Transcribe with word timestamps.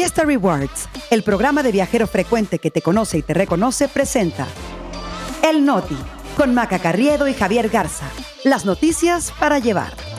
Fiesta 0.00 0.24
Rewards, 0.24 0.88
el 1.10 1.22
programa 1.22 1.62
de 1.62 1.72
viajero 1.72 2.06
frecuente 2.06 2.58
que 2.58 2.70
te 2.70 2.80
conoce 2.80 3.18
y 3.18 3.22
te 3.22 3.34
reconoce, 3.34 3.86
presenta 3.86 4.46
El 5.46 5.66
Noti, 5.66 5.98
con 6.38 6.54
Maca 6.54 6.78
Carriedo 6.78 7.28
y 7.28 7.34
Javier 7.34 7.68
Garza. 7.68 8.06
Las 8.42 8.64
noticias 8.64 9.30
para 9.38 9.58
llevar. 9.58 10.09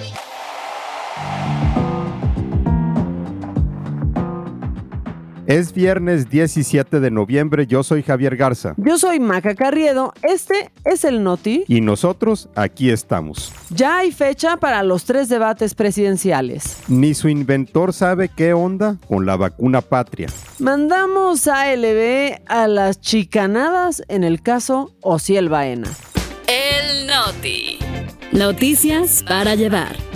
Es 5.52 5.74
viernes 5.74 6.30
17 6.30 7.02
de 7.02 7.12
noviembre, 7.12 7.68
yo 7.68 7.84
soy 7.84 8.04
Javier 8.04 8.38
Garza. 8.38 8.74
Yo 8.78 8.98
soy 8.98 9.20
Maca 9.20 9.54
Carriedo, 9.54 10.14
este 10.24 10.72
es 10.86 11.04
el 11.04 11.26
Noti. 11.26 11.66
Y 11.68 11.82
nosotros 11.82 12.48
aquí 12.56 12.90
estamos. 12.90 13.52
Ya 13.70 13.98
hay 13.98 14.14
fecha 14.14 14.56
para 14.56 14.82
los 14.82 15.04
tres 15.04 15.28
debates 15.28 15.76
presidenciales. 15.76 16.78
Ni 16.88 17.14
su 17.14 17.28
inventor 17.28 17.92
sabe 17.92 18.30
qué 18.30 18.54
onda 18.54 18.96
con 19.10 19.26
la 19.26 19.36
vacuna 19.36 19.82
patria. 19.82 20.30
Mandamos 20.60 21.46
a 21.50 21.76
LB 21.76 22.44
a 22.48 22.70
las 22.70 23.02
chicanadas 23.02 24.04
en 24.08 24.24
el 24.24 24.42
caso 24.42 24.96
Ociel 25.02 25.50
Baena. 25.50 25.90
El 26.48 27.08
Noti. 27.08 27.78
Noticias 28.32 29.22
para 29.28 29.56
llevar. 29.56 30.11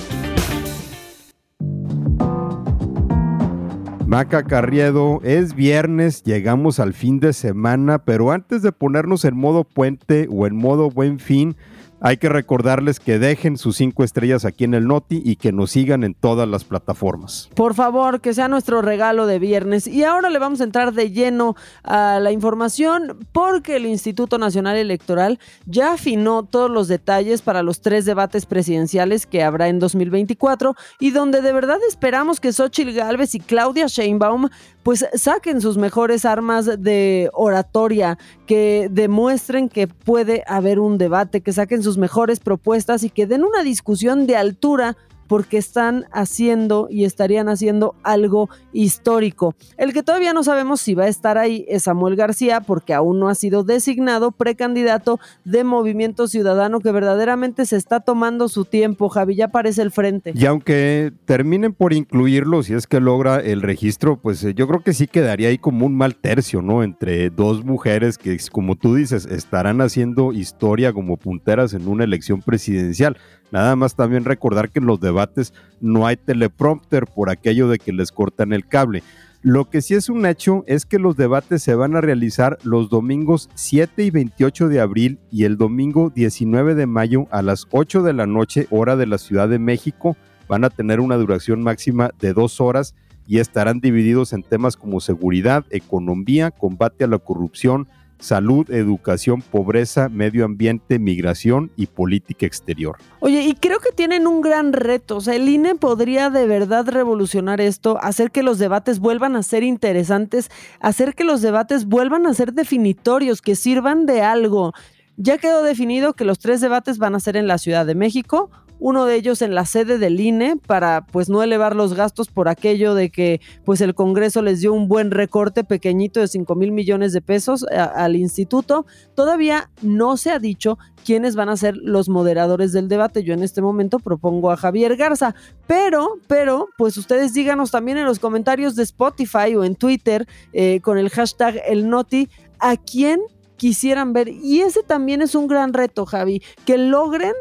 Maca 4.15 4.43
Carriedo, 4.43 5.19
es 5.25 5.55
viernes, 5.55 6.23
llegamos 6.23 6.79
al 6.79 6.93
fin 6.93 7.19
de 7.19 7.33
semana, 7.33 8.05
pero 8.05 8.31
antes 8.31 8.61
de 8.61 8.71
ponernos 8.71 9.25
en 9.25 9.35
modo 9.35 9.65
puente 9.65 10.29
o 10.31 10.47
en 10.47 10.55
modo 10.55 10.89
buen 10.89 11.19
fin, 11.19 11.57
hay 12.05 12.17
que 12.17 12.29
recordarles 12.29 12.99
que 12.99 13.17
dejen 13.17 13.57
sus 13.57 13.77
cinco 13.77 14.03
estrellas 14.03 14.45
aquí 14.45 14.63
en 14.63 14.75
el 14.75 14.85
Noti 14.85 15.23
y 15.25 15.37
que 15.37 15.51
nos 15.51 15.71
sigan 15.71 16.03
en 16.03 16.13
todas 16.13 16.47
las 16.47 16.63
plataformas. 16.63 17.49
Por 17.55 17.73
favor, 17.73 18.21
que 18.21 18.35
sea 18.35 18.47
nuestro 18.47 18.83
regalo 18.83 19.25
de 19.25 19.39
viernes. 19.39 19.87
Y 19.87 20.03
ahora 20.03 20.29
le 20.29 20.37
vamos 20.37 20.61
a 20.61 20.65
entrar 20.65 20.93
de 20.93 21.09
lleno 21.09 21.55
a 21.81 22.19
la 22.19 22.31
información 22.31 23.17
porque 23.31 23.77
el 23.77 23.87
Instituto 23.87 24.37
Nacional 24.37 24.77
Electoral 24.77 25.39
ya 25.65 25.93
afinó 25.93 26.45
todos 26.45 26.69
los 26.69 26.87
detalles 26.87 27.41
para 27.41 27.63
los 27.63 27.81
tres 27.81 28.05
debates 28.05 28.45
presidenciales 28.45 29.25
que 29.25 29.41
habrá 29.41 29.67
en 29.67 29.79
2024 29.79 30.75
y 30.99 31.09
donde 31.09 31.41
de 31.41 31.53
verdad 31.53 31.79
esperamos 31.89 32.39
que 32.39 32.53
Xochitl 32.53 32.91
Gálvez 32.91 33.33
y 33.33 33.39
Claudia 33.39 33.87
Sheinbaum 33.87 34.49
pues 34.83 35.03
saquen 35.15 35.61
sus 35.61 35.79
mejores 35.79 36.25
armas 36.25 36.67
de 36.79 37.31
oratoria, 37.33 38.19
que 38.45 38.87
demuestren 38.91 39.69
que 39.69 39.87
puede 39.87 40.43
haber 40.47 40.79
un 40.79 40.97
debate, 40.97 41.41
que 41.41 41.53
saquen 41.53 41.83
sus 41.83 41.97
mejores 41.97 42.39
propuestas 42.39 43.03
y 43.03 43.09
que 43.09 43.27
den 43.27 43.43
una 43.43 43.63
discusión 43.63 44.27
de 44.27 44.37
altura 44.37 44.97
porque 45.27 45.57
están 45.57 46.05
haciendo 46.11 46.87
y 46.89 47.05
estarían 47.05 47.49
haciendo 47.49 47.95
algo 48.03 48.49
histórico. 48.73 49.55
El 49.77 49.93
que 49.93 50.03
todavía 50.03 50.33
no 50.33 50.43
sabemos 50.43 50.81
si 50.81 50.93
va 50.93 51.05
a 51.05 51.07
estar 51.07 51.37
ahí 51.37 51.65
es 51.67 51.83
Samuel 51.83 52.15
García 52.15 52.61
porque 52.61 52.93
aún 52.93 53.19
no 53.19 53.29
ha 53.29 53.35
sido 53.35 53.63
designado 53.63 54.31
precandidato 54.31 55.19
de 55.43 55.63
Movimiento 55.63 56.27
Ciudadano 56.27 56.79
que 56.79 56.91
verdaderamente 56.91 57.65
se 57.65 57.77
está 57.77 57.99
tomando 57.99 58.47
su 58.49 58.65
tiempo. 58.65 59.09
Javi, 59.09 59.35
ya 59.35 59.45
aparece 59.45 59.81
el 59.81 59.91
frente. 59.91 60.33
Y 60.35 60.45
aunque 60.45 61.13
terminen 61.25 61.73
por 61.73 61.93
incluirlo, 61.93 62.63
si 62.63 62.73
es 62.73 62.87
que 62.87 62.99
logra 62.99 63.39
el 63.39 63.61
registro, 63.61 64.17
pues 64.17 64.43
eh, 64.43 64.53
yo 64.53 64.67
creo 64.67 64.81
que 64.81 64.93
sí 64.93 65.07
quedaría 65.07 65.49
ahí 65.49 65.57
como 65.57 65.85
un 65.85 65.95
mal 65.95 66.15
tercio, 66.15 66.61
¿no? 66.61 66.83
Entre 66.83 67.29
dos 67.29 67.63
mujeres 67.63 68.17
que, 68.17 68.37
como 68.51 68.75
tú 68.75 68.95
dices, 68.95 69.25
estarán 69.25 69.81
haciendo 69.81 70.33
historia 70.33 70.93
como 70.93 71.17
punteras 71.17 71.73
en 71.73 71.87
una 71.87 72.03
elección 72.03 72.41
presidencial. 72.41 73.17
Nada 73.51 73.75
más 73.75 73.95
también 73.95 74.25
recordar 74.25 74.69
que 74.69 74.79
en 74.79 74.85
los 74.85 74.99
debates 74.99 75.53
no 75.79 76.07
hay 76.07 76.17
teleprompter 76.17 77.05
por 77.05 77.29
aquello 77.29 77.67
de 77.69 77.79
que 77.79 77.93
les 77.93 78.11
cortan 78.11 78.53
el 78.53 78.67
cable. 78.67 79.03
Lo 79.41 79.69
que 79.69 79.83
sí 79.83 79.93
es 79.93 80.09
un 80.09 80.25
hecho 80.25 80.63
es 80.65 80.87
que 80.87 80.97
los 80.97 81.15
debates 81.17 81.61
se 81.61 81.75
van 81.75 81.95
a 81.95 82.01
realizar 82.01 82.57
los 82.63 82.89
domingos 82.89 83.49
7 83.53 84.03
y 84.03 84.09
28 84.09 84.69
de 84.69 84.79
abril 84.79 85.19
y 85.29 85.43
el 85.43 85.57
domingo 85.57 86.09
19 86.09 86.73
de 86.73 86.87
mayo 86.87 87.27
a 87.29 87.43
las 87.43 87.67
8 87.69 88.01
de 88.01 88.13
la 88.13 88.25
noche, 88.25 88.65
hora 88.71 88.95
de 88.95 89.05
la 89.05 89.19
Ciudad 89.19 89.47
de 89.47 89.59
México. 89.59 90.17
Van 90.47 90.63
a 90.63 90.71
tener 90.71 90.99
una 90.99 91.15
duración 91.15 91.61
máxima 91.61 92.09
de 92.19 92.33
dos 92.33 92.59
horas 92.59 92.95
y 93.27 93.37
estarán 93.37 93.81
divididos 93.81 94.33
en 94.33 94.41
temas 94.41 94.77
como 94.77 94.99
seguridad, 94.99 95.63
economía, 95.69 96.49
combate 96.49 97.03
a 97.03 97.07
la 97.07 97.19
corrupción, 97.19 97.87
salud, 98.19 98.69
educación, 98.71 99.41
pobreza, 99.41 100.09
medio 100.09 100.45
ambiente, 100.45 100.99
migración 100.99 101.71
y 101.75 101.87
política 101.87 102.45
exterior. 102.45 102.97
Oye, 103.19 103.41
y 103.43 103.53
creo 103.53 103.79
que 103.79 103.91
tienen 103.91 104.27
un 104.27 104.41
gran 104.41 104.73
reto. 104.73 105.17
O 105.17 105.21
sea, 105.21 105.35
el 105.35 105.47
INE 105.47 105.75
podría 105.75 106.29
de 106.29 106.47
verdad 106.47 106.87
revolucionar 106.87 107.61
esto, 107.61 107.97
hacer 108.01 108.31
que 108.31 108.43
los 108.43 108.59
debates 108.59 108.99
vuelvan 108.99 109.35
a 109.35 109.43
ser 109.43 109.63
interesantes, 109.63 110.49
hacer 110.79 111.13
que 111.13 111.23
los 111.23 111.41
debates 111.41 111.85
vuelvan 111.85 112.25
a 112.25 112.33
ser 112.33 112.53
definitorios, 112.53 113.41
que 113.41 113.55
sirvan 113.55 114.05
de 114.05 114.21
algo. 114.21 114.73
Ya 115.17 115.37
quedó 115.37 115.63
definido 115.63 116.13
que 116.13 116.25
los 116.25 116.39
tres 116.39 116.59
debates 116.61 116.97
van 116.97 117.15
a 117.15 117.19
ser 117.19 117.37
en 117.37 117.47
la 117.47 117.57
Ciudad 117.57 117.85
de 117.85 117.95
México, 117.95 118.49
uno 118.79 119.05
de 119.05 119.15
ellos 119.15 119.41
en 119.41 119.55
la 119.55 119.65
sede 119.65 119.97
del 119.97 120.19
INE 120.19 120.57
para 120.57 121.05
pues 121.05 121.29
no 121.29 121.43
elevar 121.43 121.75
los 121.75 121.93
gastos 121.93 122.29
por 122.29 122.49
aquello 122.49 122.93
de 122.93 123.09
que 123.09 123.41
pues 123.63 123.81
el 123.81 123.95
Congreso 123.95 124.41
les 124.41 124.61
dio 124.61 124.73
un 124.73 124.87
buen 124.87 125.11
recorte 125.11 125.63
pequeñito 125.63 126.19
de 126.19 126.27
5 126.27 126.55
mil 126.55 126.71
millones 126.71 127.13
de 127.13 127.21
pesos 127.21 127.65
eh, 127.71 127.77
al 127.77 128.15
instituto. 128.15 128.85
Todavía 129.15 129.69
no 129.81 130.17
se 130.17 130.31
ha 130.31 130.39
dicho 130.39 130.77
quiénes 131.05 131.35
van 131.35 131.49
a 131.49 131.57
ser 131.57 131.77
los 131.77 132.09
moderadores 132.09 132.73
del 132.73 132.87
debate. 132.87 133.23
Yo 133.23 133.33
en 133.33 133.43
este 133.43 133.61
momento 133.61 133.99
propongo 133.99 134.51
a 134.51 134.57
Javier 134.57 134.97
Garza, 134.97 135.35
pero, 135.67 136.19
pero, 136.27 136.67
pues 136.77 136.97
ustedes 136.97 137.33
díganos 137.33 137.71
también 137.71 137.97
en 137.97 138.05
los 138.05 138.19
comentarios 138.19 138.75
de 138.75 138.83
Spotify 138.83 139.55
o 139.55 139.63
en 139.63 139.75
Twitter 139.75 140.27
eh, 140.53 140.79
con 140.81 140.97
el 140.97 141.09
hashtag 141.09 141.61
el 141.67 141.89
Noti 141.89 142.29
a 142.59 142.75
quién 142.77 143.21
quisieran 143.57 144.13
ver. 144.13 144.27
Y 144.27 144.61
ese 144.61 144.83
también 144.83 145.21
es 145.21 145.35
un 145.35 145.47
gran 145.47 145.73
reto, 145.73 146.05
Javi, 146.05 146.41
que 146.65 146.77
logren 146.77 147.33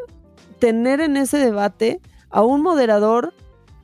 tener 0.59 1.01
en 1.01 1.17
ese 1.17 1.37
debate 1.37 2.01
a 2.29 2.43
un 2.43 2.61
moderador 2.61 3.33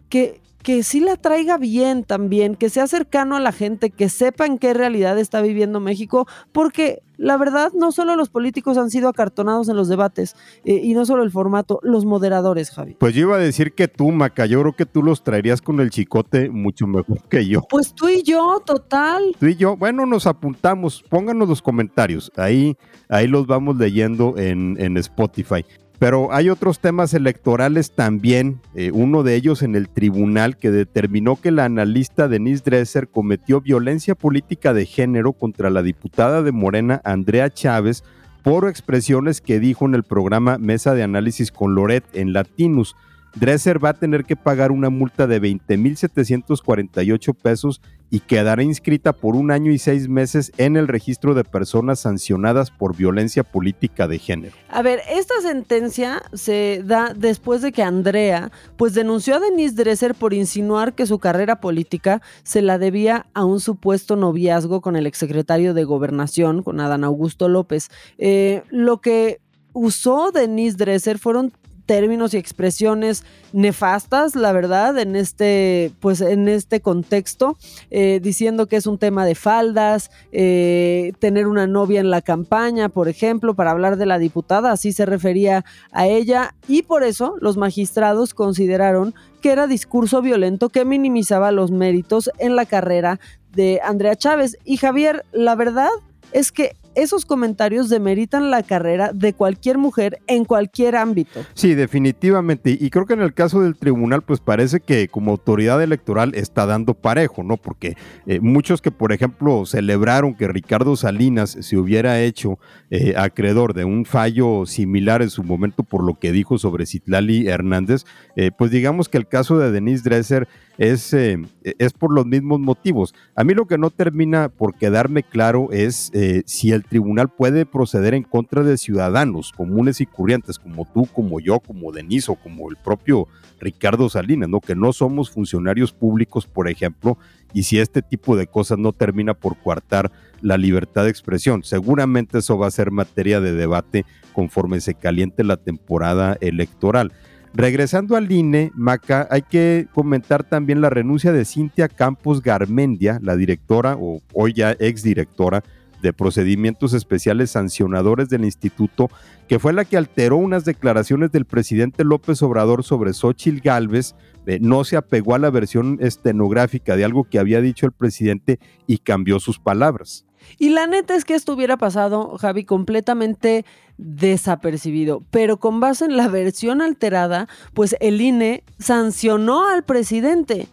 que, 0.10 0.42
que 0.62 0.84
sí 0.84 1.00
la 1.00 1.16
traiga 1.16 1.58
bien 1.58 2.04
también, 2.04 2.56
que 2.56 2.70
sea 2.70 2.88
cercano 2.88 3.36
a 3.36 3.40
la 3.40 3.52
gente, 3.52 3.90
que 3.90 4.10
sepa 4.10 4.46
en 4.46 4.58
qué 4.58 4.74
realidad 4.74 5.18
está 5.18 5.42
viviendo 5.42 5.80
México, 5.80 6.28
porque 6.52 7.02
la 7.18 7.38
verdad 7.38 7.72
no 7.74 7.92
solo 7.92 8.16
los 8.16 8.30
políticos 8.30 8.78
han 8.78 8.90
sido 8.90 9.08
acartonados 9.08 9.70
en 9.70 9.76
los 9.76 9.88
debates 9.88 10.36
eh, 10.66 10.82
y 10.84 10.94
no 10.94 11.06
solo 11.06 11.24
el 11.24 11.32
formato, 11.32 11.80
los 11.84 12.04
moderadores, 12.04 12.72
Javi. 12.72 12.96
Pues 13.00 13.14
yo 13.14 13.22
iba 13.22 13.36
a 13.36 13.40
decir 13.40 13.74
que 13.74 13.88
tú, 13.88 14.12
Maca, 14.12 14.46
yo 14.48 14.60
creo 14.62 14.76
que 14.76 14.86
tú 14.86 15.04
los 15.04 15.24
traerías 15.24 15.62
con 15.62 15.80
el 15.80 15.92
chicote 15.92 16.50
mucho 16.50 16.88
mejor 16.88 17.22
que 17.30 17.46
yo. 17.48 17.62
Pues 17.70 17.94
tú 17.94 18.10
y 18.10 18.24
yo, 18.24 18.62
total. 18.66 19.36
Tú 19.40 19.46
y 19.46 19.56
yo, 19.56 19.78
bueno, 19.78 20.06
nos 20.06 20.26
apuntamos, 20.26 21.04
pónganos 21.08 21.48
los 21.48 21.62
comentarios, 21.62 22.32
ahí, 22.36 22.76
ahí 23.08 23.28
los 23.28 23.46
vamos 23.46 23.78
leyendo 23.78 24.38
en, 24.38 24.76
en 24.80 24.98
Spotify. 24.98 25.64
Pero 26.02 26.34
hay 26.34 26.50
otros 26.50 26.80
temas 26.80 27.14
electorales 27.14 27.92
también, 27.92 28.60
eh, 28.74 28.90
uno 28.92 29.22
de 29.22 29.36
ellos 29.36 29.62
en 29.62 29.76
el 29.76 29.88
tribunal 29.88 30.58
que 30.58 30.72
determinó 30.72 31.36
que 31.36 31.52
la 31.52 31.66
analista 31.66 32.28
Denise 32.28 32.64
Dresser 32.66 33.08
cometió 33.08 33.62
violencia 33.62 34.16
política 34.16 34.74
de 34.74 34.88
género 34.88 35.34
contra 35.34 35.70
la 35.70 35.84
diputada 35.84 36.42
de 36.42 36.52
Morena 36.52 37.02
Andrea 37.04 37.52
Chávez 37.52 38.04
por 38.42 38.68
expresiones 38.68 39.42
que 39.42 39.60
dijo 39.60 39.86
en 39.86 39.94
el 39.94 40.02
programa 40.02 40.58
Mesa 40.58 40.96
de 40.96 41.04
Análisis 41.04 41.52
con 41.52 41.76
Loret 41.76 42.04
en 42.14 42.34
Latinus. 42.34 42.96
Dresser 43.36 43.84
va 43.84 43.90
a 43.90 43.94
tener 43.94 44.26
que 44.26 44.36
pagar 44.36 44.72
una 44.72 44.90
multa 44.90 45.26
de 45.26 45.42
20.748 45.42 47.36
pesos 47.36 47.82
y 48.10 48.20
quedará 48.20 48.62
inscrita 48.62 49.14
por 49.14 49.38
un 49.38 49.52
año 49.52 49.72
y 49.72 49.78
seis 49.78 50.10
meses 50.10 50.52
en 50.58 50.76
el 50.76 50.90
registro 50.90 51.34
de 51.34 51.46
personas 51.46 52.02
sancionadas 52.02 52.70
por 52.70 52.96
violencia 52.96 53.44
política 53.44 54.08
de 54.10 54.20
género. 54.20 54.56
A 54.68 54.82
ver, 54.82 55.00
esta 55.10 55.40
sentencia 55.42 56.22
se 56.34 56.84
da 56.84 57.14
después 57.16 57.62
de 57.62 57.72
que 57.72 57.84
Andrea 57.84 58.52
pues 58.76 58.94
denunció 58.94 59.36
a 59.36 59.40
Denise 59.40 59.76
Dresser 59.76 60.14
por 60.14 60.34
insinuar 60.34 60.94
que 60.94 61.06
su 61.06 61.20
carrera 61.20 61.62
política 61.62 62.22
se 62.44 62.62
la 62.62 62.78
debía 62.78 63.28
a 63.34 63.46
un 63.46 63.62
supuesto 63.62 64.18
noviazgo 64.18 64.82
con 64.82 64.98
el 64.98 65.08
exsecretario 65.08 65.74
de 65.74 65.86
Gobernación, 65.86 66.64
con 66.64 66.82
Adán 66.82 67.06
Augusto 67.06 67.48
López. 67.48 67.88
Eh, 68.18 68.64
lo 68.72 69.00
que 69.00 69.40
usó 69.72 70.32
Denise 70.32 70.76
Dresser 70.76 71.18
fueron 71.18 71.54
términos 71.86 72.34
y 72.34 72.38
expresiones 72.38 73.24
nefastas, 73.54 74.36
la 74.36 74.52
verdad, 74.52 74.98
en 74.98 75.16
este, 75.16 75.92
pues, 76.00 76.22
en 76.22 76.48
este 76.48 76.80
contexto, 76.80 77.58
eh, 77.90 78.20
diciendo 78.22 78.68
que 78.68 78.78
es 78.78 78.88
un 78.88 78.98
tema 78.98 79.26
de 79.26 79.36
faldas, 79.36 80.12
eh, 80.32 81.14
tener 81.20 81.48
una 81.48 81.68
novia 81.68 82.00
en 82.00 82.10
la 82.10 82.22
campaña, 82.22 82.90
por 82.90 83.10
ejemplo, 83.10 83.54
para 83.54 83.72
hablar 83.72 83.98
de 83.98 84.06
la 84.06 84.20
diputada, 84.20 84.72
así 84.72 84.92
se 84.94 85.06
refería 85.06 85.66
a 85.92 86.08
ella, 86.08 86.56
y 86.68 86.84
por 86.84 87.04
eso 87.04 87.36
los 87.42 87.58
magistrados 87.58 88.34
consideraron 88.34 89.14
que 89.42 89.52
era 89.52 89.68
discurso 89.68 90.22
violento 90.22 90.70
que 90.70 90.86
minimizaba 90.86 91.52
los 91.52 91.72
méritos 91.72 92.30
en 92.38 92.56
la 92.56 92.66
carrera 92.66 93.20
de 93.54 93.82
Andrea 93.84 94.16
Chávez. 94.16 94.58
Y 94.64 94.78
Javier, 94.78 95.26
la 95.32 95.56
verdad 95.56 95.90
es 96.32 96.52
que 96.52 96.76
esos 96.96 97.26
comentarios 97.26 97.90
demeritan 97.90 98.52
la 98.52 98.64
carrera 98.64 99.12
de 99.14 99.34
cualquier 99.34 99.78
mujer 99.78 100.20
en 100.28 100.46
cualquier 100.46 100.96
ámbito. 100.96 101.42
Sí, 101.54 101.76
definitivamente. 101.76 102.78
Y 102.80 102.90
creo 102.90 103.06
que 103.06 103.14
en 103.14 103.22
el 103.22 103.34
caso 103.34 103.62
del 103.62 103.76
tribunal, 103.76 104.22
pues 104.22 104.40
parece 104.40 104.80
que 104.80 105.08
como 105.08 105.32
autoridad 105.32 105.82
electoral 105.82 106.34
está 106.36 106.66
dando 106.66 106.94
parejo, 106.94 107.44
¿no? 107.44 107.58
Porque 107.58 107.96
eh, 108.26 108.40
muchos 108.40 108.82
que, 108.82 108.92
por 108.92 109.12
ejemplo, 109.12 109.66
celebraron 109.66 110.36
que 110.36 110.48
Ricardo 110.48 110.96
Salinas 110.96 111.58
se 111.60 111.78
hubiera 111.78 112.22
hecho 112.22 112.60
eh, 112.90 113.14
acreedor 113.18 113.74
de 113.74 113.86
un 113.86 114.06
fallo 114.06 114.66
similar 114.66 115.22
en 115.22 115.30
su 115.30 115.44
momento 115.44 115.84
por 115.84 116.04
lo 116.04 116.20
que 116.20 116.32
dijo 116.32 116.58
sobre 116.58 116.86
Citlali 116.86 117.48
Hernández, 117.48 118.06
eh, 118.36 118.52
pues 118.52 118.72
digamos 118.72 119.10
que 119.10 119.18
el 119.18 119.28
caso 119.28 119.58
de 119.58 119.72
Denise 119.72 120.04
Dresser 120.04 120.48
es, 120.82 121.14
eh, 121.14 121.38
es 121.78 121.94
por 121.94 122.12
los 122.12 122.26
mismos 122.26 122.60
motivos. 122.60 123.14
A 123.36 123.44
mí 123.44 123.54
lo 123.54 123.68
que 123.68 123.78
no 123.78 123.92
termina 123.92 124.50
por 124.50 124.74
quedarme 124.74 125.22
claro 125.22 125.68
es 125.72 126.10
eh, 126.16 126.42
si 126.48 126.72
el 126.72 126.84
tribunal 126.84 127.30
puede 127.30 127.68
proceder 127.68 128.16
en 128.16 128.24
contra 128.24 128.64
de 128.64 128.80
ciudadanos 128.80 129.52
comunes 129.52 130.02
y 130.02 130.08
corrientes, 130.08 130.58
como 130.58 130.88
tú, 130.92 131.06
como 131.06 131.40
yo, 131.40 131.60
como 131.60 131.92
Denise 131.92 132.32
o 132.32 132.36
como 132.36 132.72
el 132.72 132.78
propio 132.78 133.28
Ricardo 133.60 134.10
Salinas, 134.10 134.50
¿no? 134.50 134.60
que 134.60 134.74
no 134.74 134.92
somos 134.92 135.30
funcionarios 135.30 135.94
públicos, 135.94 136.48
por 136.48 136.68
ejemplo, 136.68 137.20
y 137.54 137.62
si 137.62 137.78
este 137.78 138.02
tipo 138.02 138.36
de 138.36 138.48
cosas 138.48 138.80
no 138.80 138.92
termina 138.92 139.36
por 139.36 139.58
coartar 139.60 140.12
la 140.42 140.58
libertad 140.58 141.04
de 141.04 141.12
expresión. 141.12 141.64
Seguramente 141.64 142.40
eso 142.40 142.58
va 142.58 142.66
a 142.66 142.72
ser 142.72 142.90
materia 142.90 143.40
de 143.40 143.54
debate 143.54 144.04
conforme 144.34 144.82
se 144.82 144.96
caliente 144.96 145.44
la 145.44 145.58
temporada 145.58 146.38
electoral. 146.42 147.14
Regresando 147.54 148.16
al 148.16 148.32
INE, 148.32 148.72
Maca, 148.76 149.28
hay 149.30 149.42
que 149.42 149.88
comentar 149.94 150.44
también 150.46 150.80
la 150.80 150.90
renuncia 150.90 151.34
de 151.34 151.44
Cintia 151.44 151.90
Campos 151.90 152.42
Garmendia, 152.42 153.20
la 153.22 153.36
directora 153.36 153.98
o 154.00 154.22
hoy 154.34 154.54
ya 154.54 154.72
exdirectora 154.80 155.62
de 156.02 156.14
procedimientos 156.14 156.94
especiales 156.94 157.52
sancionadores 157.52 158.30
del 158.30 158.46
instituto, 158.46 159.10
que 159.50 159.60
fue 159.60 159.74
la 159.74 159.84
que 159.84 159.98
alteró 159.98 160.38
unas 160.38 160.64
declaraciones 160.64 161.32
del 161.34 161.46
presidente 161.46 162.06
López 162.06 162.42
Obrador 162.42 162.84
sobre 162.84 163.14
Xochitl 163.14 163.60
Gálvez, 163.62 164.16
eh, 164.46 164.58
no 164.62 164.86
se 164.86 164.96
apegó 164.96 165.36
a 165.36 165.40
la 165.40 165.50
versión 165.50 165.98
estenográfica 166.02 166.96
de 166.96 167.06
algo 167.06 167.26
que 167.26 167.38
había 167.38 167.62
dicho 167.62 167.86
el 167.86 167.92
presidente 167.92 168.60
y 168.88 169.00
cambió 169.00 169.40
sus 169.40 169.60
palabras. 169.60 170.26
Y 170.58 170.70
la 170.70 170.88
neta 170.88 171.16
es 171.16 171.26
que 171.26 171.34
esto 171.34 171.54
hubiera 171.54 171.78
pasado, 171.78 172.38
Javi, 172.38 172.66
completamente 172.66 173.66
desapercibido, 173.98 175.24
pero 175.32 175.58
con 175.58 175.80
base 175.80 176.06
en 176.06 176.18
la 176.18 176.28
versión 176.28 176.82
alterada, 176.82 177.48
pues 177.74 177.96
el 178.00 178.20
INE 178.22 178.64
sancionó 178.80 179.68
al 179.68 179.84
presidente 179.84 180.68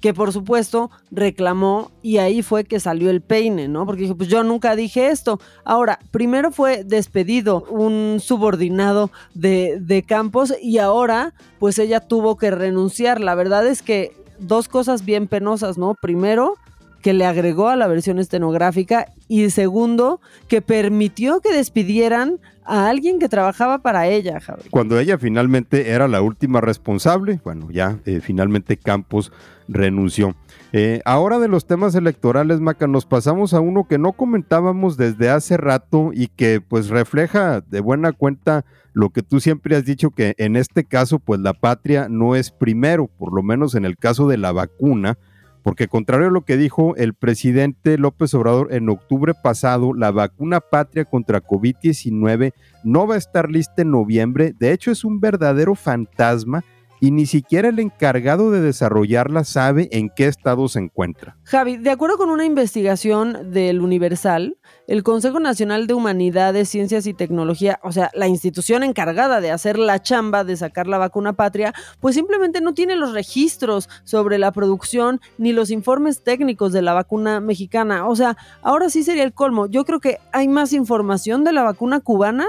que 0.00 0.14
por 0.14 0.32
supuesto 0.32 0.90
reclamó 1.10 1.90
y 2.02 2.18
ahí 2.18 2.42
fue 2.42 2.64
que 2.64 2.80
salió 2.80 3.10
el 3.10 3.20
peine, 3.20 3.68
¿no? 3.68 3.84
Porque 3.84 4.02
dije, 4.02 4.14
pues 4.14 4.28
yo 4.28 4.42
nunca 4.42 4.74
dije 4.74 5.10
esto. 5.10 5.38
Ahora, 5.64 5.98
primero 6.10 6.50
fue 6.50 6.84
despedido 6.84 7.64
un 7.68 8.16
subordinado 8.18 9.10
de, 9.34 9.78
de 9.80 10.02
Campos 10.02 10.54
y 10.60 10.78
ahora 10.78 11.34
pues 11.58 11.78
ella 11.78 12.00
tuvo 12.00 12.36
que 12.38 12.50
renunciar. 12.50 13.20
La 13.20 13.34
verdad 13.34 13.66
es 13.66 13.82
que 13.82 14.16
dos 14.38 14.68
cosas 14.68 15.04
bien 15.04 15.28
penosas, 15.28 15.76
¿no? 15.76 15.94
Primero, 16.00 16.54
que 17.02 17.12
le 17.12 17.24
agregó 17.24 17.68
a 17.68 17.76
la 17.76 17.86
versión 17.86 18.18
estenográfica 18.18 19.06
y 19.28 19.50
segundo, 19.50 20.20
que 20.48 20.62
permitió 20.62 21.40
que 21.40 21.52
despidieran 21.52 22.40
a 22.64 22.88
alguien 22.88 23.18
que 23.18 23.28
trabajaba 23.28 23.78
para 23.78 24.06
ella, 24.06 24.40
Javi. 24.40 24.68
Cuando 24.70 24.98
ella 24.98 25.18
finalmente 25.18 25.90
era 25.90 26.08
la 26.08 26.22
última 26.22 26.60
responsable, 26.60 27.40
bueno, 27.44 27.70
ya 27.70 27.98
eh, 28.04 28.20
finalmente 28.20 28.76
Campos 28.76 29.32
renunció. 29.66 30.36
Eh, 30.72 31.00
ahora 31.04 31.38
de 31.38 31.48
los 31.48 31.66
temas 31.66 31.94
electorales, 31.94 32.60
Maca, 32.60 32.86
nos 32.86 33.06
pasamos 33.06 33.54
a 33.54 33.60
uno 33.60 33.86
que 33.88 33.98
no 33.98 34.12
comentábamos 34.12 34.96
desde 34.96 35.30
hace 35.30 35.56
rato 35.56 36.10
y 36.12 36.28
que 36.28 36.60
pues 36.60 36.88
refleja 36.88 37.60
de 37.60 37.80
buena 37.80 38.12
cuenta 38.12 38.64
lo 38.92 39.10
que 39.10 39.22
tú 39.22 39.40
siempre 39.40 39.76
has 39.76 39.84
dicho 39.84 40.10
que 40.10 40.34
en 40.38 40.56
este 40.56 40.84
caso 40.84 41.18
pues 41.18 41.40
la 41.40 41.54
patria 41.54 42.08
no 42.08 42.36
es 42.36 42.50
primero, 42.50 43.06
por 43.06 43.32
lo 43.32 43.42
menos 43.42 43.74
en 43.74 43.84
el 43.84 43.96
caso 43.96 44.28
de 44.28 44.36
la 44.36 44.52
vacuna, 44.52 45.18
porque 45.62 45.88
contrario 45.88 46.28
a 46.28 46.30
lo 46.30 46.44
que 46.44 46.56
dijo 46.56 46.96
el 46.96 47.14
presidente 47.14 47.98
López 47.98 48.32
Obrador 48.34 48.72
en 48.72 48.88
octubre 48.88 49.34
pasado, 49.34 49.94
la 49.94 50.10
vacuna 50.10 50.60
patria 50.60 51.04
contra 51.04 51.42
COVID-19 51.42 52.52
no 52.84 53.06
va 53.06 53.14
a 53.14 53.18
estar 53.18 53.50
lista 53.50 53.82
en 53.82 53.90
noviembre, 53.90 54.54
de 54.58 54.72
hecho 54.72 54.90
es 54.90 55.04
un 55.04 55.20
verdadero 55.20 55.74
fantasma 55.74 56.64
y 57.00 57.10
ni 57.10 57.26
siquiera 57.26 57.68
el 57.68 57.78
encargado 57.78 58.50
de 58.50 58.60
desarrollarla 58.60 59.44
sabe 59.44 59.88
en 59.92 60.10
qué 60.10 60.26
estado 60.26 60.68
se 60.68 60.78
encuentra. 60.78 61.36
Javi, 61.44 61.78
de 61.78 61.90
acuerdo 61.90 62.18
con 62.18 62.30
una 62.30 62.44
investigación 62.44 63.50
del 63.52 63.80
Universal, 63.80 64.58
el 64.86 65.02
Consejo 65.02 65.40
Nacional 65.40 65.86
de 65.86 65.94
Humanidades, 65.94 66.68
Ciencias 66.68 67.06
y 67.06 67.14
Tecnología, 67.14 67.80
o 67.82 67.92
sea, 67.92 68.10
la 68.14 68.28
institución 68.28 68.82
encargada 68.82 69.40
de 69.40 69.50
hacer 69.50 69.78
la 69.78 70.02
chamba 70.02 70.44
de 70.44 70.56
sacar 70.56 70.86
la 70.86 70.98
vacuna 70.98 71.32
patria, 71.32 71.72
pues 72.00 72.14
simplemente 72.14 72.60
no 72.60 72.74
tiene 72.74 72.96
los 72.96 73.12
registros 73.12 73.88
sobre 74.04 74.38
la 74.38 74.52
producción 74.52 75.20
ni 75.38 75.52
los 75.52 75.70
informes 75.70 76.22
técnicos 76.22 76.72
de 76.72 76.82
la 76.82 76.92
vacuna 76.92 77.40
mexicana. 77.40 78.06
O 78.06 78.16
sea, 78.16 78.36
ahora 78.62 78.90
sí 78.90 79.02
sería 79.02 79.24
el 79.24 79.32
colmo. 79.32 79.66
Yo 79.66 79.84
creo 79.84 80.00
que 80.00 80.18
hay 80.32 80.48
más 80.48 80.72
información 80.72 81.44
de 81.44 81.52
la 81.52 81.62
vacuna 81.62 82.00
cubana 82.00 82.46